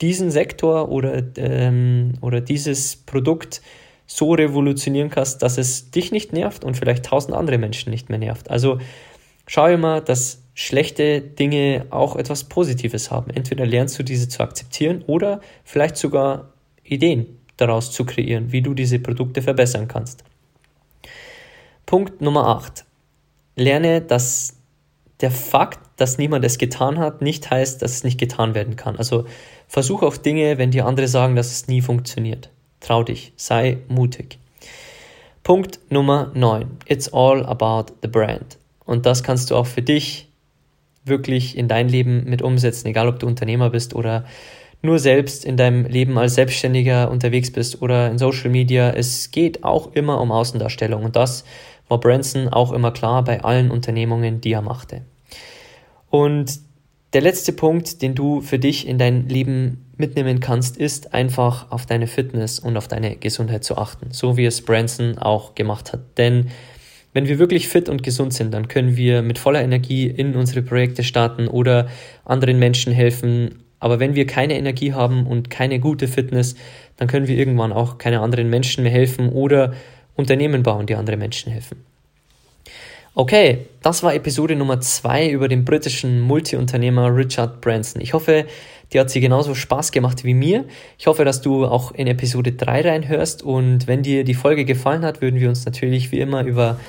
diesen 0.00 0.30
Sektor 0.30 0.88
oder, 0.90 1.22
ähm, 1.36 2.14
oder 2.20 2.40
dieses 2.40 2.96
Produkt 2.96 3.62
so 4.06 4.32
revolutionieren 4.34 5.10
kannst, 5.10 5.42
dass 5.42 5.56
es 5.56 5.90
dich 5.90 6.12
nicht 6.12 6.32
nervt 6.32 6.64
und 6.64 6.76
vielleicht 6.76 7.04
tausend 7.04 7.34
andere 7.34 7.58
Menschen 7.58 7.90
nicht 7.90 8.10
mehr 8.10 8.18
nervt. 8.18 8.50
Also 8.50 8.78
schau 9.46 9.66
immer, 9.66 10.00
dass 10.00 10.43
schlechte 10.54 11.20
Dinge 11.20 11.86
auch 11.90 12.16
etwas 12.16 12.44
Positives 12.44 13.10
haben. 13.10 13.30
Entweder 13.30 13.66
lernst 13.66 13.98
du 13.98 14.02
diese 14.02 14.28
zu 14.28 14.42
akzeptieren 14.42 15.02
oder 15.06 15.40
vielleicht 15.64 15.96
sogar 15.96 16.52
Ideen 16.84 17.38
daraus 17.56 17.90
zu 17.90 18.04
kreieren, 18.04 18.52
wie 18.52 18.62
du 18.62 18.74
diese 18.74 18.98
Produkte 18.98 19.42
verbessern 19.42 19.88
kannst. 19.88 20.24
Punkt 21.86 22.20
Nummer 22.20 22.46
8. 22.48 22.84
Lerne, 23.56 24.00
dass 24.00 24.56
der 25.20 25.30
Fakt, 25.30 25.80
dass 25.96 26.18
niemand 26.18 26.44
es 26.44 26.58
getan 26.58 26.98
hat, 26.98 27.22
nicht 27.22 27.50
heißt, 27.50 27.82
dass 27.82 27.92
es 27.92 28.04
nicht 28.04 28.18
getan 28.18 28.54
werden 28.54 28.76
kann. 28.76 28.96
Also 28.96 29.26
versuch 29.68 30.02
auch 30.02 30.16
Dinge, 30.16 30.58
wenn 30.58 30.70
dir 30.70 30.86
andere 30.86 31.08
sagen, 31.08 31.36
dass 31.36 31.52
es 31.52 31.68
nie 31.68 31.80
funktioniert. 31.80 32.50
Trau 32.80 33.02
dich, 33.02 33.32
sei 33.36 33.78
mutig. 33.88 34.38
Punkt 35.42 35.78
Nummer 35.90 36.32
9. 36.34 36.78
It's 36.86 37.12
all 37.12 37.44
about 37.46 37.92
the 38.02 38.08
brand. 38.08 38.58
Und 38.84 39.06
das 39.06 39.22
kannst 39.22 39.50
du 39.50 39.56
auch 39.56 39.66
für 39.66 39.82
dich 39.82 40.28
wirklich 41.04 41.56
in 41.56 41.68
dein 41.68 41.88
Leben 41.88 42.24
mit 42.24 42.42
umsetzen, 42.42 42.88
egal 42.88 43.08
ob 43.08 43.18
du 43.18 43.26
Unternehmer 43.26 43.70
bist 43.70 43.94
oder 43.94 44.24
nur 44.82 44.98
selbst 44.98 45.44
in 45.44 45.56
deinem 45.56 45.86
Leben 45.86 46.18
als 46.18 46.34
Selbstständiger 46.34 47.10
unterwegs 47.10 47.50
bist 47.50 47.80
oder 47.80 48.10
in 48.10 48.18
Social 48.18 48.50
Media. 48.50 48.90
Es 48.90 49.30
geht 49.30 49.64
auch 49.64 49.92
immer 49.92 50.20
um 50.20 50.30
Außendarstellung 50.30 51.04
und 51.04 51.16
das 51.16 51.44
war 51.88 52.00
Branson 52.00 52.48
auch 52.48 52.72
immer 52.72 52.92
klar 52.92 53.24
bei 53.24 53.42
allen 53.42 53.70
Unternehmungen, 53.70 54.40
die 54.40 54.52
er 54.52 54.62
machte. 54.62 55.02
Und 56.10 56.60
Der 57.14 57.22
letzte 57.22 57.52
Punkt, 57.52 58.02
den 58.02 58.16
du 58.16 58.40
für 58.40 58.58
dich 58.58 58.88
in 58.88 58.98
dein 58.98 59.28
Leben 59.28 59.86
mitnehmen 59.96 60.40
kannst, 60.40 60.76
ist 60.76 61.14
einfach 61.14 61.70
auf 61.70 61.86
deine 61.86 62.08
Fitness 62.08 62.58
und 62.58 62.76
auf 62.76 62.88
deine 62.88 63.14
Gesundheit 63.14 63.62
zu 63.62 63.78
achten, 63.78 64.08
so 64.10 64.36
wie 64.36 64.44
es 64.44 64.62
Branson 64.62 65.16
auch 65.18 65.54
gemacht 65.54 65.92
hat. 65.92 66.18
Denn 66.18 66.50
wenn 67.14 67.28
wir 67.28 67.38
wirklich 67.38 67.68
fit 67.68 67.88
und 67.88 68.02
gesund 68.02 68.34
sind, 68.34 68.52
dann 68.52 68.68
können 68.68 68.96
wir 68.96 69.22
mit 69.22 69.38
voller 69.38 69.62
Energie 69.62 70.06
in 70.06 70.34
unsere 70.34 70.62
Projekte 70.62 71.04
starten 71.04 71.48
oder 71.48 71.88
anderen 72.24 72.58
Menschen 72.58 72.92
helfen. 72.92 73.62
Aber 73.78 74.00
wenn 74.00 74.14
wir 74.14 74.26
keine 74.26 74.58
Energie 74.58 74.92
haben 74.92 75.26
und 75.26 75.48
keine 75.48 75.78
gute 75.78 76.08
Fitness, 76.08 76.56
dann 76.96 77.08
können 77.08 77.28
wir 77.28 77.38
irgendwann 77.38 77.72
auch 77.72 77.98
keine 77.98 78.20
anderen 78.20 78.50
Menschen 78.50 78.82
mehr 78.82 78.92
helfen 78.92 79.30
oder 79.30 79.74
Unternehmen 80.16 80.62
bauen, 80.64 80.86
die 80.86 80.96
anderen 80.96 81.20
Menschen 81.20 81.52
helfen. 81.52 81.84
Okay, 83.16 83.66
das 83.80 84.02
war 84.02 84.12
Episode 84.12 84.56
Nummer 84.56 84.80
2 84.80 85.30
über 85.30 85.46
den 85.46 85.64
britischen 85.64 86.20
Multiunternehmer 86.20 87.14
Richard 87.14 87.60
Branson. 87.60 88.02
Ich 88.02 88.12
hoffe, 88.12 88.46
dir 88.92 89.02
hat 89.02 89.10
sie 89.10 89.20
genauso 89.20 89.54
Spaß 89.54 89.92
gemacht 89.92 90.24
wie 90.24 90.34
mir. 90.34 90.64
Ich 90.98 91.06
hoffe, 91.06 91.24
dass 91.24 91.40
du 91.40 91.64
auch 91.64 91.92
in 91.92 92.08
Episode 92.08 92.50
3 92.50 92.80
reinhörst 92.80 93.44
und 93.44 93.86
wenn 93.86 94.02
dir 94.02 94.24
die 94.24 94.34
Folge 94.34 94.64
gefallen 94.64 95.04
hat, 95.04 95.20
würden 95.20 95.38
wir 95.38 95.48
uns 95.48 95.64
natürlich 95.64 96.10
wie 96.10 96.18
immer 96.18 96.42
über 96.42 96.80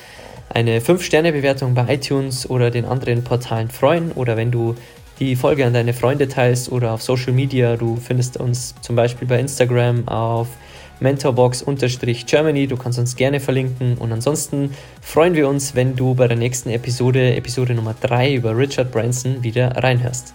eine 0.50 0.80
5-Sterne-Bewertung 0.80 1.74
bei 1.74 1.96
iTunes 1.96 2.50
oder 2.50 2.72
den 2.72 2.86
anderen 2.86 3.24
Portalen 3.24 3.70
freuen 3.70 4.12
oder 4.12 4.38
wenn 4.38 4.52
du 4.52 4.76
die 5.20 5.36
Folge 5.36 5.66
an 5.66 5.74
deine 5.74 5.94
Freunde 5.94 6.28
teilst 6.28 6.72
oder 6.72 6.92
auf 6.92 7.02
Social 7.02 7.34
Media. 7.34 7.78
Du 7.78 7.96
findest 7.96 8.38
uns 8.38 8.76
zum 8.82 8.96
Beispiel 8.96 9.28
bei 9.28 9.40
Instagram 9.40 10.08
auf 10.08 10.48
mentorbox-germany. 11.00 12.68
Du 12.68 12.78
kannst 12.78 13.00
uns 13.00 13.16
gerne 13.16 13.40
verlinken 13.40 13.98
und 13.98 14.12
ansonsten 14.12 14.72
freuen 15.02 15.36
wir 15.36 15.48
uns, 15.48 15.76
wenn 15.76 15.96
du 15.96 16.16
bei 16.16 16.28
der 16.28 16.38
nächsten 16.38 16.70
Episode, 16.70 17.36
Episode 17.36 17.74
Nummer 17.74 17.96
3 18.00 18.36
über 18.36 18.58
Richard 18.58 18.92
Branson 18.92 19.44
wieder 19.44 19.72
reinhörst. 19.72 20.34